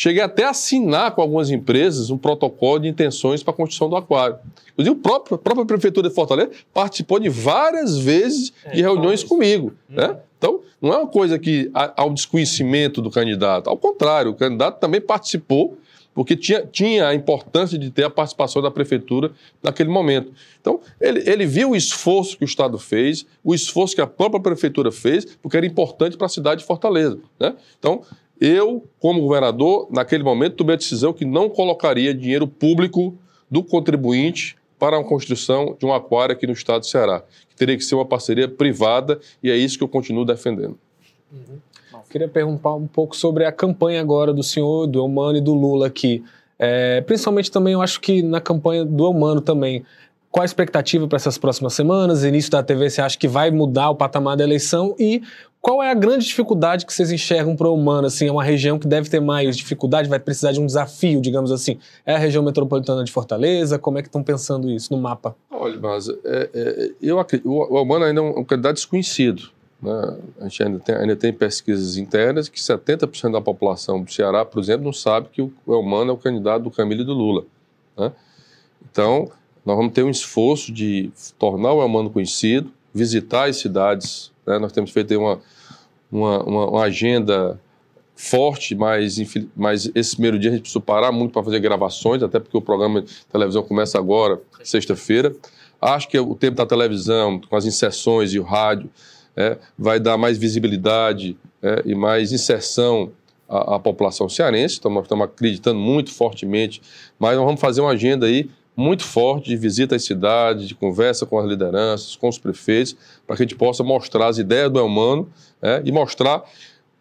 [0.00, 3.96] Cheguei até a assinar com algumas empresas um protocolo de intenções para a construção do
[3.96, 4.38] aquário.
[4.72, 9.22] Inclusive, a própria, a própria Prefeitura de Fortaleza participou de várias vezes é, de reuniões
[9.22, 9.74] comigo.
[9.90, 9.96] Hum.
[9.96, 10.16] Né?
[10.38, 13.68] Então, não é uma coisa que há o desconhecimento do candidato.
[13.68, 15.76] Ao contrário, o candidato também participou
[16.14, 19.30] porque tinha, tinha a importância de ter a participação da prefeitura
[19.62, 20.32] naquele momento.
[20.60, 24.40] Então, ele, ele viu o esforço que o Estado fez, o esforço que a própria
[24.40, 27.18] prefeitura fez, porque era importante para a cidade de Fortaleza.
[27.38, 27.54] Né?
[27.78, 28.02] Então,
[28.40, 33.16] eu, como governador, naquele momento, tomei a decisão que não colocaria dinheiro público
[33.50, 37.22] do contribuinte para a construção de um aquário aqui no estado do Ceará.
[37.50, 40.78] Que teria que ser uma parceria privada e é isso que eu continuo defendendo.
[41.30, 41.58] Uhum.
[42.08, 45.86] Queria perguntar um pouco sobre a campanha agora do senhor, do Elmano e do Lula
[45.86, 46.24] aqui.
[46.58, 49.84] É, principalmente também, eu acho que na campanha do Elmano também.
[50.30, 52.22] Qual a expectativa para essas próximas semanas?
[52.22, 54.94] Início da TV, você acha que vai mudar o patamar da eleição?
[54.96, 55.22] E
[55.60, 58.06] qual é a grande dificuldade que vocês enxergam para o humano?
[58.06, 61.50] Assim, é uma região que deve ter mais dificuldade, vai precisar de um desafio, digamos
[61.50, 61.78] assim.
[62.06, 63.76] É a região metropolitana de Fortaleza?
[63.76, 65.34] Como é que estão pensando isso no mapa?
[65.50, 69.50] Olha, mas é, é, eu acredito, o, o humano ainda é um candidato desconhecido.
[69.82, 70.16] Né?
[70.40, 74.62] A gente ainda tem, ainda tem, pesquisas internas que 70% da população do Ceará, por
[74.62, 77.44] exemplo, não sabe que o Elmano é o candidato do Camilo e do Lula.
[77.98, 78.12] Né?
[78.90, 79.30] Então,
[79.64, 84.32] nós vamos ter um esforço de tornar o Elmano conhecido, visitar as cidades.
[84.46, 84.58] Né?
[84.58, 85.40] Nós temos feito uma,
[86.10, 87.60] uma, uma, uma agenda
[88.16, 89.16] forte, mas,
[89.56, 92.60] mas esse primeiro dia a gente precisou parar muito para fazer gravações, até porque o
[92.60, 95.34] programa de televisão começa agora, sexta-feira.
[95.80, 98.90] Acho que o tempo da televisão, com as inserções e o rádio,
[99.34, 103.10] é, vai dar mais visibilidade é, e mais inserção
[103.48, 104.76] à, à população cearense.
[104.78, 106.82] Então, nós estamos acreditando muito fortemente,
[107.18, 108.50] mas nós vamos fazer uma agenda aí
[108.80, 113.36] muito forte de visita às cidades, de conversa com as lideranças, com os prefeitos, para
[113.36, 115.28] que a gente possa mostrar as ideias do Elmano
[115.60, 116.42] é, e mostrar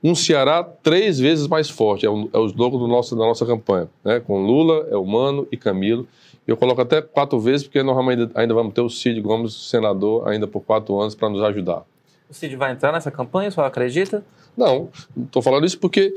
[0.04, 2.06] um Ceará três vezes mais forte.
[2.06, 5.58] É o, é o slogan do nosso, da nossa campanha, né, com Lula, Elmano e
[5.58, 6.06] Camilo.
[6.46, 10.28] Eu coloco até quatro vezes, porque nós ainda, ainda vamos ter o Cid Gomes, senador,
[10.28, 11.84] ainda por quatro anos, para nos ajudar.
[12.30, 14.24] O Cid vai entrar nessa campanha, só acredita?
[14.58, 16.14] Não, estou falando isso porque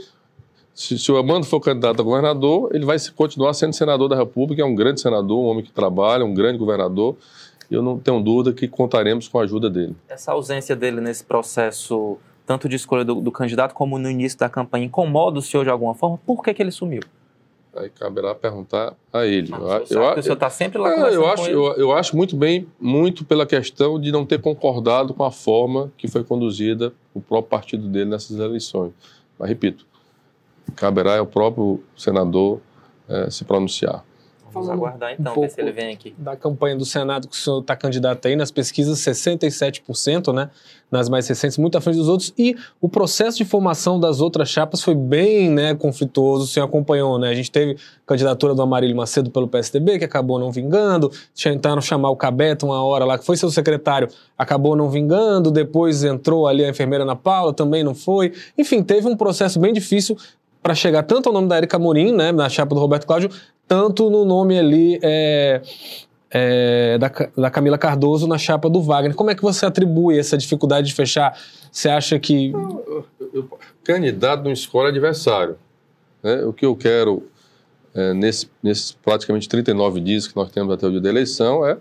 [0.75, 4.63] Se, se o Amando for candidato a governador, ele vai continuar sendo senador da República,
[4.63, 7.17] é um grande senador, um homem que trabalha, um grande governador.
[7.71, 9.95] E eu não tenho dúvida que contaremos com a ajuda dele.
[10.09, 12.17] Essa ausência dele nesse processo,
[12.47, 15.71] tanto de escolha do, do candidato como no início da campanha, incomoda o senhor de
[15.71, 16.19] alguma forma?
[16.27, 17.03] Por que, que ele sumiu?
[17.75, 19.49] Aí caberá perguntar a ele.
[19.51, 22.15] Mas Eu- eu- o senhor está sempre lá É, eu, com acho, eu, eu acho
[22.17, 26.93] muito bem, muito pela questão de não ter concordado com a forma que foi conduzida
[27.15, 28.93] o próprio partido dele nessas eleições.
[29.39, 29.87] Mas, repito,
[30.75, 32.61] caberá ao próprio senador
[33.09, 34.05] eh, se pronunciar.
[34.53, 36.15] Vamos aguardar um então, ver pouco se ele vem aqui.
[36.19, 40.51] Da campanha do Senado que o senhor está candidato aí, nas pesquisas 67%, né?
[40.91, 42.35] Nas mais recentes, muito à frente dos outros.
[42.37, 47.19] E o processo de formação das outras chapas foi bem né, conflituoso, o senhor acompanhou,
[47.19, 47.31] né?
[47.31, 51.11] A gente teve candidatura do Amarílio Macedo pelo PSDB, que acabou não vingando.
[51.35, 55.51] Tentaram chamar o Cabeto uma hora lá, que foi seu secretário, acabou não vingando.
[55.51, 58.35] Depois entrou ali a enfermeira Ana Paula, também não foi.
[58.59, 60.15] Enfim, teve um processo bem difícil
[60.63, 63.31] para chegar tanto ao nome da Erika Morim, né, na chapa do Roberto Cláudio,
[63.67, 65.61] tanto no nome ali é,
[66.31, 69.15] é, da, da Camila Cardoso na chapa do Wagner.
[69.15, 71.37] Como é que você atribui essa dificuldade de fechar?
[71.71, 72.53] Você acha que.
[72.53, 73.49] Eu-
[73.83, 75.57] candidato não escolhe adversário.
[76.23, 76.45] né?
[76.45, 77.25] O que eu quero,
[77.95, 81.77] eh, nesse- nesses praticamente 39 dias que nós temos até o dia da eleição, é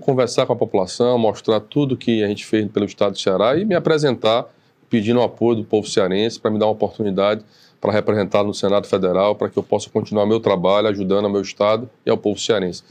[0.00, 3.64] conversar com a população, mostrar tudo que a gente fez pelo Estado do Ceará e
[3.64, 4.46] me apresentar
[4.90, 7.44] pedindo o apoio do povo cearense para me dar uma oportunidade
[7.80, 11.40] para representar no Senado Federal, para que eu possa continuar meu trabalho ajudando ao meu
[11.40, 12.82] Estado e ao povo cearense.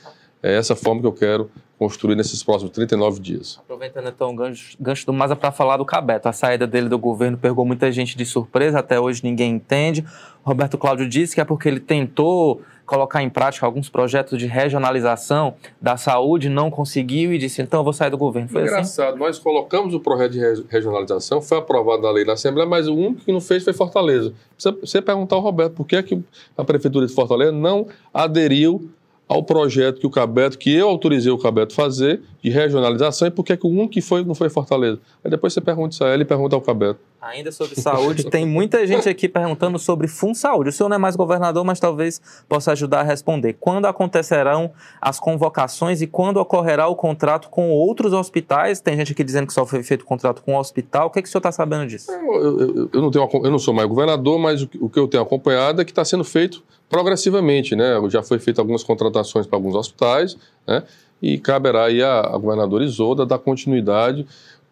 [0.42, 3.60] É essa forma que eu quero construir nesses próximos 39 dias.
[3.60, 6.28] Aproveitando então o gancho, gancho do Maza para falar do Cabeto.
[6.28, 10.04] A saída dele do governo pegou muita gente de surpresa, até hoje ninguém entende.
[10.44, 15.54] Roberto Cláudio disse que é porque ele tentou colocar em prática alguns projetos de regionalização
[15.80, 18.50] da saúde, não conseguiu e disse, então eu vou sair do governo.
[18.50, 18.72] Foi assim?
[18.72, 22.88] Engraçado, nós colocamos o projeto de re- regionalização, foi aprovado na lei na Assembleia, mas
[22.88, 24.34] o único que não fez foi Fortaleza.
[24.58, 26.22] Você perguntar ao Roberto por que, é que
[26.58, 28.90] a Prefeitura de Fortaleza não aderiu
[29.30, 33.44] ao projeto que o Cabeto, que eu autorizei o Cabeto fazer, de regionalização, e por
[33.44, 35.00] que, é que o único que foi não foi Fortaleza.
[35.24, 37.00] Aí depois você pergunta isso a ele e pergunta ao Cabeto.
[37.22, 40.70] Ainda sobre saúde, tem muita gente aqui perguntando sobre FunSaúde.
[40.70, 43.58] O senhor não é mais governador, mas talvez possa ajudar a responder.
[43.60, 44.72] Quando acontecerão
[45.02, 48.80] as convocações e quando ocorrerá o contrato com outros hospitais?
[48.82, 51.08] Tem gente aqui dizendo que só foi feito contrato com o hospital.
[51.08, 52.10] O que, é que o senhor está sabendo disso?
[52.12, 55.08] Eu, eu- eu não tenho, eu não sou mais governador, mas o, o que eu
[55.08, 57.94] tenho acompanhado é que está sendo feito progressivamente, né?
[58.10, 60.36] Já foi feito algumas contratações para alguns hospitais,
[60.68, 60.84] né?
[61.22, 64.26] E caberá aí a, a governadora Isolda dar continuidade.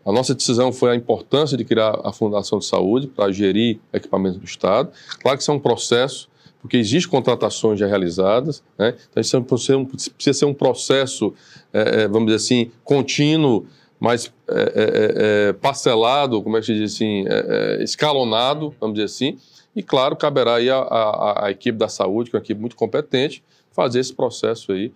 [0.05, 4.39] A nossa decisão foi a importância de criar a Fundação de Saúde para gerir equipamentos
[4.39, 4.89] do Estado.
[5.22, 6.30] Claro que isso é um processo,
[6.61, 8.93] porque existem contratações já realizadas, né?
[9.11, 11.34] Então isso é um- precisa ser um- processo,
[11.74, 13.65] eh, eh, vamos dizer assim, contínuo,
[13.99, 18.74] mas é, é, é, é, parcelado, como é que se diz assim, é, é, escalonado,
[18.80, 19.38] vamos dizer assim,
[19.78, 22.75] e claro, caberá aí a, a- a equipe da saúde, que é uma equipe muito
[22.75, 24.91] competente, fazer esse processo aí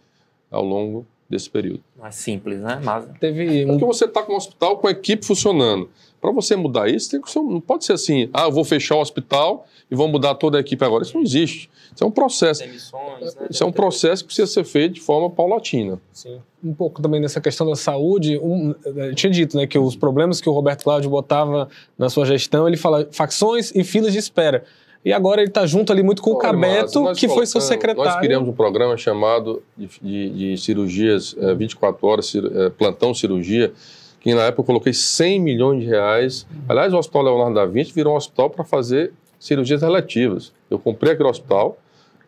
[0.49, 1.81] ao longo desse período.
[1.97, 2.81] Não é simples, né?
[2.83, 5.89] Mas Teve um Porque você está com um hospital com a equipe funcionando.
[6.21, 8.95] Para você mudar isso, tem que ser, não pode ser assim, ah, eu vou fechar
[8.95, 11.03] o hospital e vou mudar toda a equipe agora.
[11.03, 11.67] Isso não existe.
[11.93, 12.61] Isso é um processo.
[12.63, 13.47] demissões, né?
[13.49, 15.99] Isso é um processo que precisa ser feito de forma paulatina.
[16.13, 16.37] Sim.
[16.63, 20.39] Um pouco também nessa questão da saúde, um, eu tinha dito né, que os problemas
[20.39, 21.67] que o Roberto Cláudio botava
[21.97, 24.63] na sua gestão, ele fala facções e filas de espera.
[25.03, 27.59] E agora ele está junto ali muito com o Olha, Márcio, Cabeto, que foi seu
[27.59, 28.11] secretário.
[28.11, 33.11] Nós criamos um programa chamado de, de- de cirurgias eh, 24 horas, cir- eh, plantão
[33.11, 33.73] cirurgia,
[34.21, 36.47] que na época eu coloquei 100 milhões de reais.
[36.69, 40.53] Aliás, o Hospital Leonardo da Vinci virou um hospital para fazer cirurgias relativas.
[40.69, 41.77] Eu comprei aquele hospital,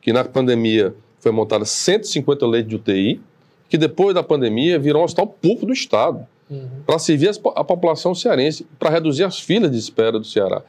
[0.02, 3.22] que na pandemia foi montada 150 leitos de UTI,
[3.70, 6.84] que depois da pandemia virou um hospital público do Estado Uhum.
[6.86, 10.62] para servir a população cearense, para reduzir as filas de espera do Ceará.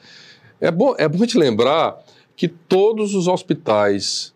[0.61, 1.99] É bom, é bom te lembrar
[2.37, 4.33] que todos os hospitais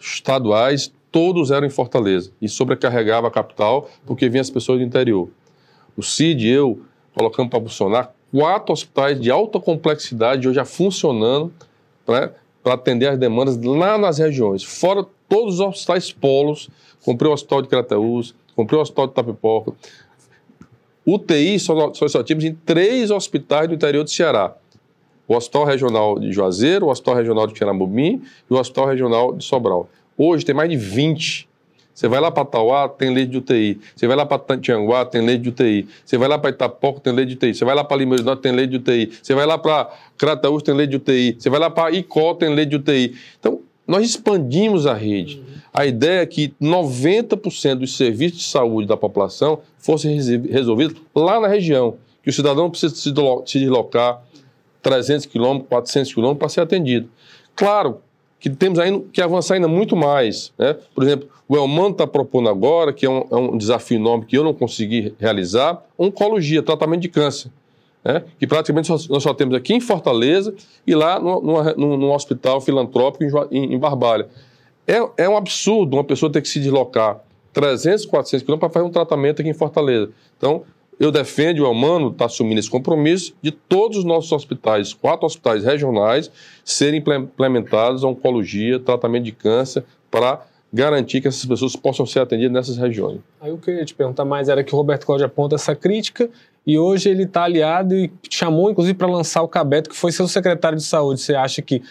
[0.00, 5.28] estaduais, todos eram em Fortaleza e sobrecarregava a capital porque vinham as pessoas do interior.
[5.96, 6.80] O CID e eu
[7.14, 11.52] colocamos para funcionar quatro hospitais de alta complexidade hoje já funcionando
[12.06, 12.32] para
[12.64, 16.68] atender as demandas lá nas regiões, fora todos os hospitais polos.
[17.04, 19.72] Comprei o hospital de Crateús, comprei o hospital de Tapipoca,
[21.04, 24.54] UTI só, só, só tínhamos em três hospitais do interior do Ceará.
[25.26, 29.44] O Hospital Regional de Juazeiro, o Hospital Regional de Tiramubim e o Hospital Regional de
[29.44, 29.88] Sobral.
[30.16, 31.48] Hoje tem mais de 20.
[32.02, 33.80] Você vai lá para Tauá, tem leite de UTI.
[33.94, 35.88] Você vai lá para Tianguá, tem leite de UTI.
[36.04, 37.54] Você vai lá para Itapoca, tem leite de UTI.
[37.54, 39.12] Você vai lá para Lima do Norte, tem leite de UTI.
[39.22, 39.88] Você vai lá para
[40.18, 41.36] Crateús, tem leite de UTI.
[41.38, 43.14] Você vai lá para Icó, tem leite de UTI.
[43.38, 45.44] Então, nós expandimos a rede.
[45.72, 50.16] A ideia é que 90% dos serviços de saúde da população fossem
[50.50, 53.12] resolvidos lá na região, que o cidadão precisa se
[53.60, 54.20] deslocar
[54.82, 57.08] 300 quilômetros, 400 quilômetros para ser atendido.
[57.54, 58.00] Claro
[58.42, 60.52] que temos ainda que avançar ainda muito mais.
[60.58, 60.76] Né?
[60.92, 64.36] Por exemplo, o Elman está propondo agora, que é um, é um, desafio enorme que
[64.36, 67.52] eu não consegui realizar, oncologia, tratamento de câncer.
[68.04, 68.24] Né?
[68.40, 70.52] Que praticamente nós só, só temos aqui em Fortaleza
[70.84, 73.22] e lá no, no hospital filantrópico
[73.52, 74.26] em, em Barbalha.
[74.88, 77.20] É, é um absurdo uma pessoa ter que se deslocar
[77.52, 80.10] 300, 400 quilômetros para fazer um tratamento aqui em Fortaleza.
[80.36, 80.64] Então,
[81.00, 85.64] eu defendo, o Elmano está assumindo esse compromisso de todos os nossos hospitais, quatro hospitais
[85.64, 86.30] regionais,
[86.64, 92.52] serem implementados a oncologia, tratamento de câncer, para garantir que essas pessoas possam ser atendidas
[92.52, 93.20] nessas regiões.
[93.40, 95.74] Aí o que eu ia te perguntar mais era que o Roberto Cláudio aponta essa
[95.74, 96.30] crítica
[96.66, 100.26] e hoje ele está aliado e chamou, inclusive, para lançar o Cabeto, que foi seu
[100.28, 101.20] secretário de saúde.
[101.20, 101.82] Você acha que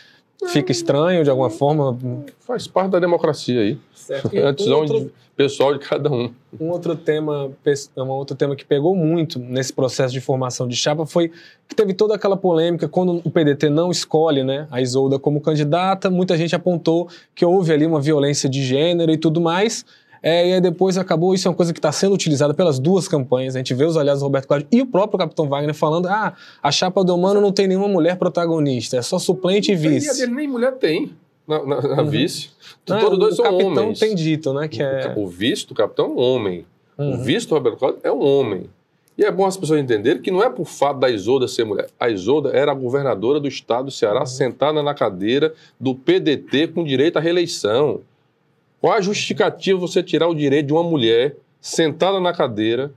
[0.48, 1.98] fica estranho de alguma forma?
[2.40, 3.78] Faz parte da democracia aí.
[3.94, 4.36] Certo.
[4.36, 6.32] É a decisão outro, pessoal de cada um.
[6.60, 7.52] Um outro tema,
[7.98, 11.32] um outro tema que pegou muito nesse processo de formação de chapa foi
[11.68, 16.10] que teve toda aquela polêmica quando o PDT não escolhe né, a Isolda como candidata.
[16.10, 19.86] Muita gente apontou que houve ali uma violência de gênero e tudo mais.
[20.24, 23.08] É, e aí depois acabou, isso é uma coisa que está sendo utilizada pelas duas
[23.08, 23.56] campanhas.
[23.56, 26.36] A gente vê os aliados do Roberto Cláudio e o próprio Capitão Wagner falando: ah,
[26.62, 30.08] a chapa do Humano não tem nenhuma mulher protagonista, é só suplente e vice.
[30.08, 31.12] E a dele nem mulher tem
[31.48, 32.10] na, na, na uhum.
[32.10, 32.50] vice.
[32.88, 34.00] Não, Todos dois são capitão homens.
[34.00, 34.68] tem dito, né?
[34.68, 35.14] Que é...
[35.18, 36.66] O vice do capitão é um homem.
[36.98, 37.16] Uhum.
[37.16, 38.70] O vice do Roberto Cláudio é um homem.
[39.18, 41.90] E é bom as pessoas entenderem que não é por fato da Isolda ser mulher.
[42.00, 44.26] A Isolda era a governadora do estado do Ceará, uhum.
[44.26, 48.02] sentada na cadeira do PDT com direito à reeleição.
[48.82, 52.92] Qual a justificativa você tirar o direito de uma mulher sentada na cadeira,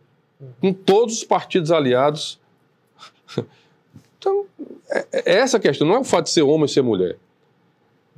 [0.58, 2.40] com todos os partidos aliados?
[4.26, 4.46] Então,
[4.88, 7.18] é, é essa a questão, não é o fato de ser homem ou ser mulher.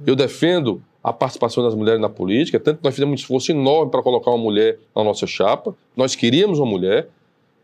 [0.06, 3.90] Eu defendo a participação das mulheres na política, tanto que nós fizemos um esforço enorme
[3.90, 5.74] para colocar uma mulher na nossa chapa.
[5.96, 7.08] Nós queríamos uma mulher,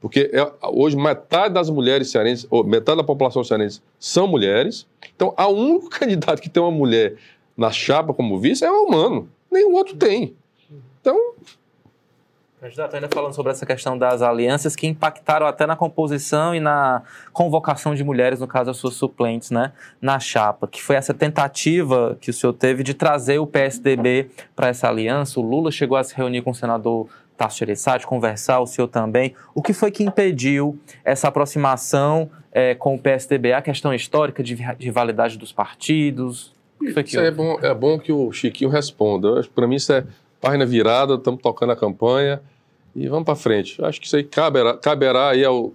[0.01, 4.89] porque é, hoje metade das mulheres cearenses, ou metade da população cearense são mulheres.
[5.15, 7.15] Então, a único candidato que tem uma mulher
[7.57, 9.29] na chapa como vice é o humano.
[9.53, 10.37] Nenhum outro tem.
[11.01, 11.35] Então,
[12.63, 17.03] Candidato, ainda falando sobre essa questão das alianças que impactaram até na composição e na
[17.33, 22.17] convocação de mulheres, no caso as suas suplentes, né, na chapa, que foi essa tentativa
[22.21, 25.41] que o senhor teve de trazer o PSDB para essa aliança.
[25.41, 29.35] O Lula chegou a se reunir com o senador Tasso Gereissati, conversar, o senhor também.
[29.53, 33.55] O que foi que impediu essa aproximação é, com o PSDB?
[33.55, 36.55] A questão histórica de rivalidade dos partidos?
[36.89, 39.43] Isso é bom, é bom que o Chiquinho responda.
[39.55, 40.05] Para mim isso é
[40.41, 42.41] página virada, estamos tocando a campanha
[42.95, 43.83] e vamos para frente.
[43.85, 45.73] Acho que isso aí caberá, caberá aí ao,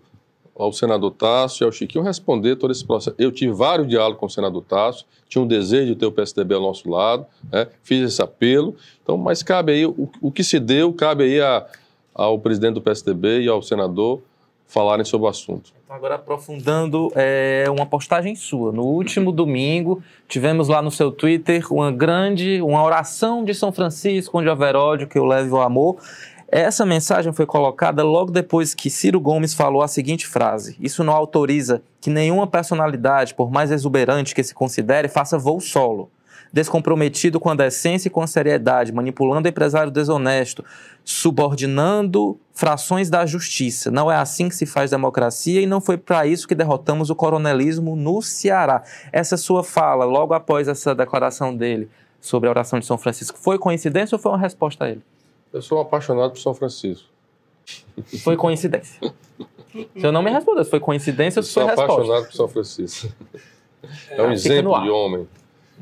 [0.55, 3.15] ao senador Tasso e ao Chiquinho responder todo esse processo.
[3.17, 6.55] Eu tive vários diálogos com o senador Tasso, tinha um desejo de ter o PSDB
[6.55, 7.67] ao nosso lado, né?
[7.83, 11.65] fiz esse apelo, então, mas cabe aí, o, o que se deu, cabe aí a,
[12.13, 14.21] ao presidente do PSDB e ao senador
[14.67, 15.76] falarem sobre o assunto.
[15.89, 18.73] Agora aprofundando é, uma postagem sua.
[18.73, 24.37] No último domingo, tivemos lá no seu Twitter uma grande, uma oração de São Francisco,
[24.37, 25.95] onde houver ódio, que eu leve o amor.
[26.49, 31.13] Essa mensagem foi colocada logo depois que Ciro Gomes falou a seguinte frase: Isso não
[31.13, 36.11] autoriza que nenhuma personalidade, por mais exuberante que se considere, faça voo solo.
[36.51, 40.65] Descomprometido com a decência e com a seriedade, manipulando o empresário desonesto,
[41.03, 43.91] subordinando frações da justiça.
[43.91, 47.15] Não é assim que se faz democracia e não foi para isso que derrotamos o
[47.15, 48.83] coronelismo no Ceará.
[49.13, 51.87] Essa sua fala, logo após essa declaração dele
[52.19, 55.03] sobre a oração de São Francisco, foi coincidência ou foi uma resposta a ele?
[55.53, 57.07] Eu sou apaixonado por São Francisco.
[58.23, 58.99] Foi coincidência.
[59.95, 61.83] Se eu não me responder, se foi coincidência ou foi resposta.
[61.83, 63.13] Eu sou apaixonado por São Francisco.
[64.09, 65.27] É um exemplo de homem.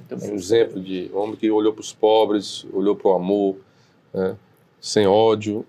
[0.09, 3.55] É um exemplo de homem que olhou para os pobres, olhou para o amor,
[4.13, 4.35] né?
[4.81, 5.65] sem ódio.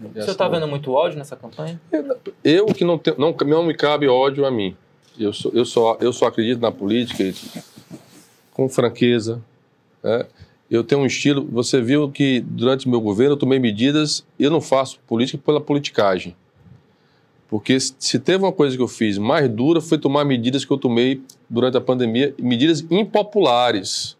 [0.00, 1.80] O senhor está vendo muito ódio nessa campanha?
[1.92, 4.76] Eu, eu que não, tenho, não, não me cabe ódio a mim.
[5.18, 7.32] Eu só, eu só, eu só acredito na política
[8.52, 9.40] com franqueza.
[10.02, 10.26] Né?
[10.70, 11.46] eu tenho um estilo.
[11.52, 14.24] Você viu que durante meu governo eu tomei medidas.
[14.38, 16.34] Eu não faço política pela politicagem.
[17.48, 20.78] Porque se teve uma coisa que eu fiz mais dura foi tomar medidas que eu
[20.78, 24.16] tomei durante a pandemia, medidas impopulares.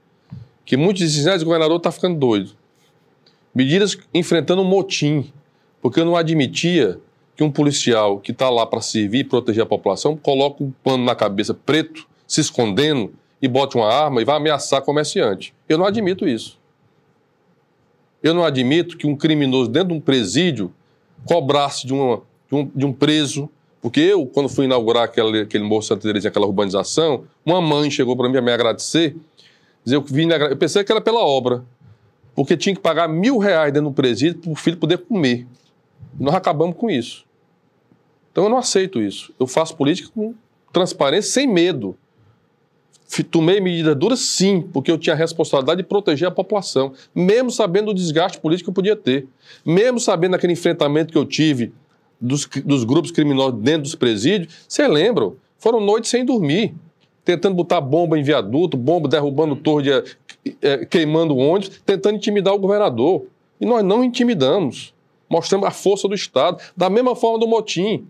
[0.64, 2.52] Que muitos dizem, ah, o governador está ficando doido.
[3.54, 5.32] Medidas enfrentando um motim.
[5.84, 6.98] Porque eu não admitia
[7.36, 11.04] que um policial que está lá para servir e proteger a população coloque um pano
[11.04, 13.12] na cabeça preto, se escondendo
[13.42, 15.52] e bote uma arma e vá ameaçar comerciante.
[15.68, 16.58] Eu não admito isso.
[18.22, 20.72] Eu não admito que um criminoso dentro de um presídio
[21.26, 23.50] cobrasse de, uma, de, um, de um preso.
[23.82, 28.16] Porque eu, quando fui inaugurar aquele, aquele Morro Santa Terezinha, aquela urbanização, uma mãe chegou
[28.16, 29.14] para mim a me agradecer.
[29.84, 31.62] Dizer, eu, vim, eu pensei que era pela obra.
[32.34, 35.46] Porque tinha que pagar mil reais dentro do presídio para o filho poder comer.
[36.18, 37.24] Nós acabamos com isso.
[38.30, 39.32] Então eu não aceito isso.
[39.38, 40.34] Eu faço política com
[40.72, 41.96] transparência sem medo.
[43.30, 47.92] Tomei medidas duras, sim, porque eu tinha a responsabilidade de proteger a população, mesmo sabendo
[47.92, 49.28] o desgaste político que eu podia ter,
[49.64, 51.72] mesmo sabendo aquele enfrentamento que eu tive
[52.20, 54.64] dos, dos grupos criminosos dentro dos presídios.
[54.66, 55.32] Você lembra?
[55.58, 56.74] Foram noites sem dormir,
[57.24, 60.16] tentando botar bomba em viaduto, bomba derrubando torre, de,
[60.60, 63.26] é, queimando ônibus, tentando intimidar o governador.
[63.60, 64.93] E nós não intimidamos.
[65.34, 68.06] Mostramos a força do Estado, da mesma forma do motim.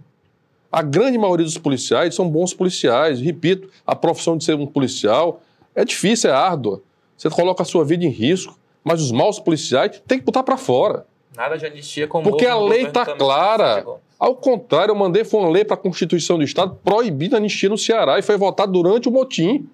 [0.71, 3.19] A grande maioria dos policiais são bons policiais.
[3.19, 5.41] Repito, a profissão de ser um policial
[5.75, 6.83] é difícil, é árdua.
[7.17, 10.59] Você coloca a sua vida em risco, mas os maus policiais têm que botar para
[10.59, 11.07] fora.
[11.35, 13.87] Nada de anistia como Porque a lei está clara.
[14.19, 17.71] Ao contrário, eu mandei foi uma lei para a Constituição do Estado proibindo a anistia
[17.71, 19.67] no Ceará e foi votada durante o motim.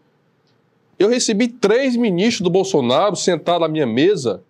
[0.97, 4.41] Eu recebi três ministros do Bolsonaro sentados à minha mesa: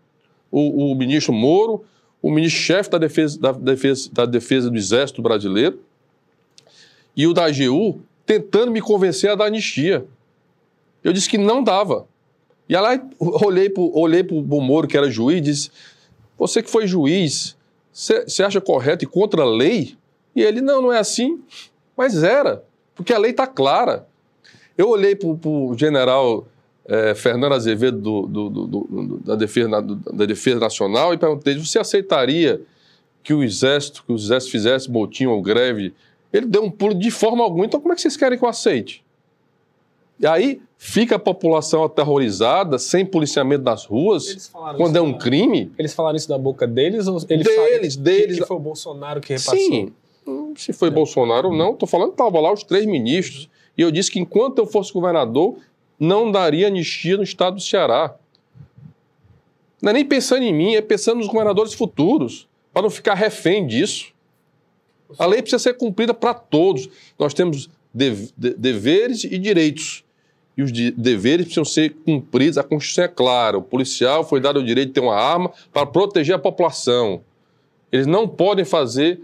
[0.50, 1.82] o, o ministro Moro,
[2.22, 5.80] o ministro-chefe da defesa, da, defesa, da defesa do Exército Brasileiro
[7.16, 10.06] e o da AGU tentando me convencer a dar anistia.
[11.02, 12.06] Eu disse que não dava.
[12.68, 15.70] E aí olhei para olhei o Moro, que era juiz, e disse:
[16.38, 17.56] Você que foi juiz,
[17.92, 19.96] você acha correto e contra a lei?
[20.36, 21.42] E ele: Não, não é assim.
[21.96, 22.62] Mas era,
[22.94, 24.06] porque a lei está clara.
[24.78, 26.46] Eu olhei para o general
[26.86, 32.60] é, Fernando Azevedo do, do, do, da, defesa, da Defesa Nacional e perguntei: Você aceitaria
[33.22, 35.92] que o Exército, que o Exército fizesse motim ou greve
[36.32, 38.48] ele deu um pulo de forma alguma, então como é que vocês querem que eu
[38.48, 39.04] aceite?
[40.18, 45.72] E aí fica a população aterrorizada, sem policiamento nas ruas, quando é um crime.
[45.78, 48.38] Eles falaram isso da boca deles ou eles deles, deles.
[48.38, 49.56] Que foi o Bolsonaro que repassou?
[49.56, 49.92] Sim,
[50.26, 50.90] hum, se foi é.
[50.90, 53.48] Bolsonaro ou não, estou falando que estavam lá os três ministros.
[53.76, 55.56] E eu disse que enquanto eu fosse governador,
[56.00, 58.16] não daria anistia no estado do Ceará.
[59.82, 63.66] Não é nem pensando em mim, é pensando nos governadores futuros, para não ficar refém
[63.66, 64.12] disso.
[65.18, 66.88] A lei precisa ser cumprida para todos.
[67.18, 70.04] Nós temos deveres e direitos.
[70.56, 72.58] E os de deveres precisam ser cumpridos.
[72.58, 73.58] A Constituição é clara.
[73.58, 77.22] O policial foi dado o direito de ter uma arma para proteger a população.
[77.90, 79.20] Eles não podem fazer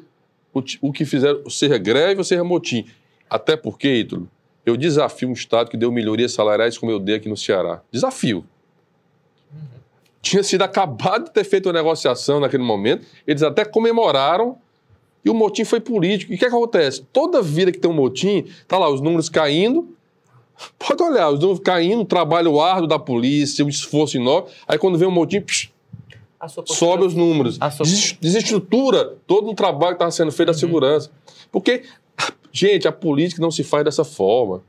[0.52, 2.86] o, o que fizeram, seja greve ou seja motim.
[3.30, 4.28] Até porque, Ítalo,
[4.66, 7.80] eu desafio um Estado que deu melhorias salariais como eu dei aqui no Ceará.
[7.90, 8.44] Desafio.
[9.54, 9.60] Uhum.
[10.20, 13.06] Tinha sido acabado de ter feito uma negociação naquele momento.
[13.24, 14.58] Eles até comemoraram
[15.24, 16.32] e o motim foi político.
[16.32, 17.02] E o que, é que acontece?
[17.12, 19.88] Toda vida que tem um motim, tá lá os números caindo.
[20.78, 24.48] Pode olhar, os números caindo, o trabalho árduo da polícia, o esforço enorme.
[24.66, 25.70] Aí quando vem um motim, psh,
[26.66, 27.58] sobe os números.
[27.76, 28.18] Sua...
[28.20, 30.58] Desestrutura todo o trabalho que estava sendo feito da uhum.
[30.58, 31.10] segurança.
[31.52, 31.84] Porque,
[32.56, 34.62] gente, a política não se faz dessa forma.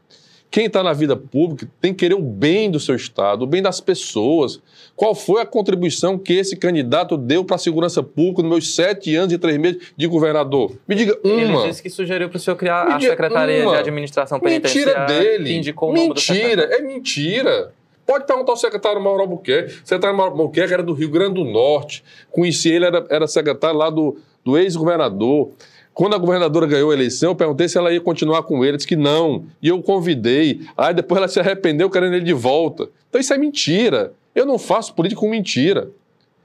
[0.50, 3.62] Quem está na vida pública tem que querer o bem do seu Estado, o bem
[3.62, 4.62] das pessoas.
[4.96, 9.14] Qual foi a contribuição que esse candidato deu para a segurança pública nos meus sete
[9.16, 10.78] anos e três meses de governador?
[10.88, 11.34] Me diga uma.
[11.34, 13.74] Ele disse que sugeriu para o senhor criar a Secretaria uma.
[13.74, 15.00] de Administração Penitenciária.
[15.00, 15.54] Mentira dele.
[15.54, 17.74] indicou mentira, é mentira.
[18.06, 19.74] Pode perguntar ao secretário Mauro Albuquerque.
[19.74, 22.02] O secretário Mauro Albuquerque era do Rio Grande do Norte.
[22.32, 25.52] Conheci ele, era, era secretário lá do, do ex-governador.
[25.98, 28.68] Quando a governadora ganhou a eleição, eu perguntei se ela ia continuar com ele.
[28.68, 29.46] Ela disse que não.
[29.60, 30.62] E eu convidei.
[30.78, 32.88] Aí depois ela se arrependeu querendo ele de volta.
[33.10, 34.14] Então isso é mentira.
[34.36, 35.90] Eu não faço política com mentira.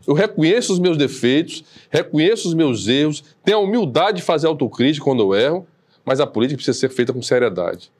[0.07, 5.05] Eu reconheço os meus defeitos, reconheço os meus erros, tenho a humildade de fazer autocrítica
[5.05, 5.66] quando eu erro,
[6.03, 7.92] mas a política precisa ser feita com seriedade.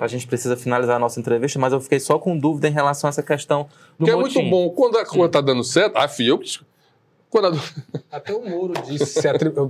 [0.00, 3.06] A gente precisa finalizar a nossa entrevista, mas eu fiquei só com dúvida em relação
[3.06, 4.38] a essa questão do que motim.
[4.38, 4.70] é muito bom.
[4.70, 6.30] Quando a coisa está dando certo, ah, fui
[7.38, 7.52] a...
[8.10, 9.20] Até o Moro disse,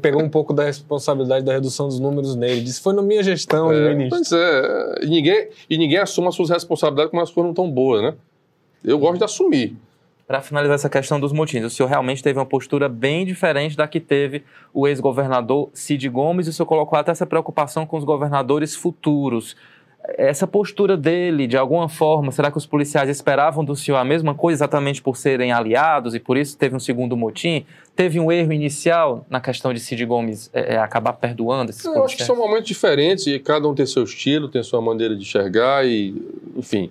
[0.01, 2.61] pegou um pouco da responsabilidade da redução dos números nele.
[2.61, 4.19] Disse foi na minha gestão é, de ministro.
[4.19, 7.71] Pois é, e ninguém, e ninguém assume as suas responsabilidades quando as coisas não estão
[7.71, 8.15] boas, né?
[8.85, 9.77] Eu gosto de assumir.
[10.27, 13.87] Para finalizar essa questão dos motins, o senhor realmente teve uma postura bem diferente da
[13.87, 14.43] que teve
[14.73, 19.55] o ex-governador Cid Gomes, e o senhor colocou até essa preocupação com os governadores futuros
[20.07, 24.35] essa postura dele, de alguma forma, será que os policiais esperavam do senhor a mesma
[24.35, 27.65] coisa exatamente por serem aliados e por isso teve um segundo motim?
[27.97, 32.05] Teve um erro inicial na questão de Cid Gomes é, é acabar perdoando esses Eu
[32.05, 35.23] acho que são momentos diferentes e cada um tem seu estilo, tem sua maneira de
[35.23, 36.15] enxergar e,
[36.57, 36.91] enfim,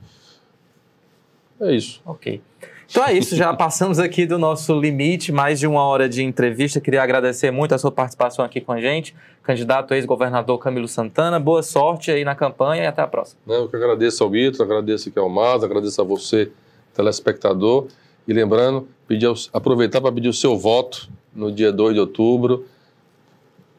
[1.62, 2.02] é isso.
[2.06, 2.42] Ok.
[2.90, 6.82] Então é isso, já passamos aqui do nosso limite, mais de uma hora de entrevista.
[6.82, 11.40] Queria agradecer muito a sua participação aqui com a gente, candidato ex-governador Camilo Santana.
[11.40, 13.42] Boa sorte aí na campanha e até a próxima.
[13.48, 16.50] Eu que agradeço ao Vitor, agradeço aqui ao Mas, agradeço a você,
[16.96, 17.88] telespectador.
[18.26, 22.66] E lembrando, pedir, aproveitar para pedir o seu voto no dia 2 de outubro.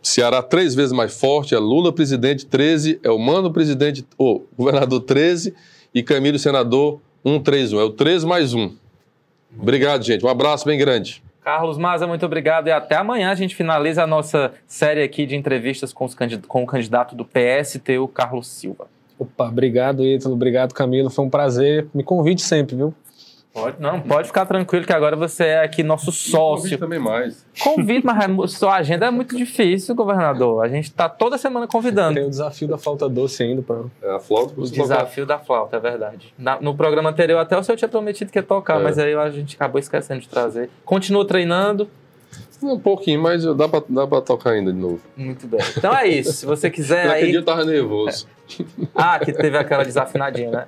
[0.02, 5.00] Ceará três vezes mais forte, é Lula presidente 13, é o Mano presidente, ou governador
[5.00, 5.54] 13
[5.94, 7.80] e Camilo senador 131.
[7.80, 8.70] É o 3 mais 1.
[9.58, 10.22] Obrigado, gente.
[10.26, 11.22] Um abraço bem grande.
[11.45, 15.36] Carlos Maza, muito obrigado e até amanhã a gente finaliza a nossa série aqui de
[15.36, 16.09] entrevistas com,
[16.49, 18.86] com o candidato do PSTU, Carlos Silva.
[19.18, 20.34] Opa, obrigado, Ítalo.
[20.34, 21.11] Obrigado, Camilo.
[21.11, 21.86] Foi um prazer.
[21.95, 22.95] Me convide sempre, viu?
[23.55, 26.64] Pode, não, pode ficar tranquilo que agora você é aqui nosso sócio.
[26.64, 27.46] Convite também mais.
[27.62, 30.64] Convite, mas sua agenda é muito difícil, governador.
[30.64, 32.16] A gente está toda semana convidando.
[32.16, 33.62] Tem o desafio da flauta doce ainda.
[33.62, 33.82] Pra...
[34.02, 34.61] É a flauta.
[34.61, 35.38] O desafio tocar.
[35.38, 36.34] da flauta, é verdade.
[36.36, 38.82] Na, no programa anterior até o senhor tinha prometido que ia tocar, é.
[38.82, 40.68] mas aí a gente acabou esquecendo de trazer.
[40.84, 41.88] Continua treinando.
[42.61, 45.00] Um pouquinho, mas dá pra, dá pra tocar ainda de novo.
[45.16, 45.61] Muito bem.
[45.76, 46.32] Então é isso.
[46.32, 47.07] Se você quiser.
[47.07, 47.30] Naquele aí...
[47.30, 48.26] dia eu tava nervoso.
[48.92, 50.66] ah, que teve aquela desafinadinha, né?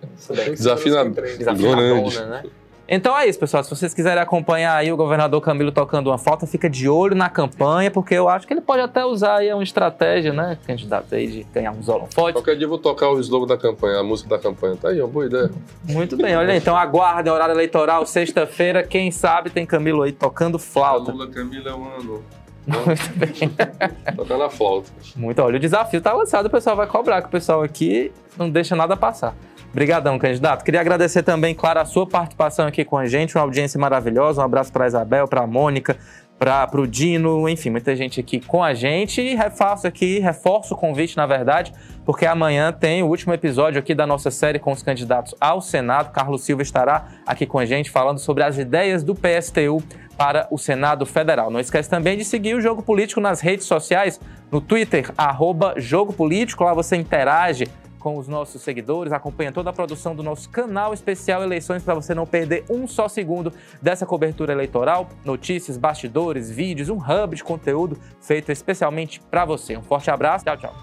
[0.50, 1.20] Desafinadona.
[1.20, 2.42] Desafinadona, né?
[2.88, 3.64] Então é isso, pessoal.
[3.64, 7.28] Se vocês quiserem acompanhar aí o governador Camilo tocando uma falta, fica de olho na
[7.28, 11.26] campanha, porque eu acho que ele pode até usar aí uma estratégia, né, candidato aí,
[11.26, 12.34] de ganhar uns holofotes.
[12.34, 14.76] Qualquer dia eu vou tocar o slogan da campanha, a música da campanha.
[14.76, 15.50] Tá aí, uma boa ideia.
[15.84, 16.58] Muito bem, olha aí.
[16.58, 21.10] Então aguarde horário eleitoral, sexta-feira, quem sabe tem Camilo aí tocando flauta.
[21.10, 22.24] Lula Camilo é um ano.
[22.66, 24.14] Muito bem.
[24.16, 24.90] Tocando a flauta.
[25.14, 28.50] Muito, olha, o desafio tá lançado, o pessoal vai cobrar, que o pessoal aqui não
[28.50, 29.34] deixa nada passar.
[29.70, 30.64] Obrigadão, candidato.
[30.64, 34.40] Queria agradecer também, claro, a sua participação aqui com a gente, uma audiência maravilhosa.
[34.40, 35.96] Um abraço para Isabel, para a Mônica,
[36.38, 39.20] para o Dino, enfim, muita gente aqui com a gente.
[39.20, 41.72] E reforço aqui, reforço o convite, na verdade,
[42.04, 46.12] porque amanhã tem o último episódio aqui da nossa série com os candidatos ao Senado.
[46.12, 49.82] Carlos Silva estará aqui com a gente falando sobre as ideias do PSTU
[50.16, 51.50] para o Senado Federal.
[51.50, 56.12] Não esquece também de seguir o Jogo Político nas redes sociais, no Twitter, arroba Jogo
[56.12, 57.68] Político, lá você interage
[58.06, 62.14] com os nossos seguidores, acompanha toda a produção do nosso canal especial Eleições para você
[62.14, 63.52] não perder um só segundo
[63.82, 69.76] dessa cobertura eleitoral, notícias, bastidores, vídeos, um hub de conteúdo feito especialmente para você.
[69.76, 70.74] Um forte abraço, tchau, tchau.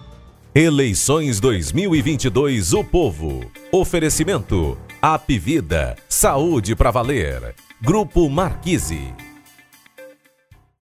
[0.53, 3.49] Eleições 2022 O Povo.
[3.71, 7.55] Oferecimento Apvida, saúde para valer.
[7.81, 9.13] Grupo Marquise.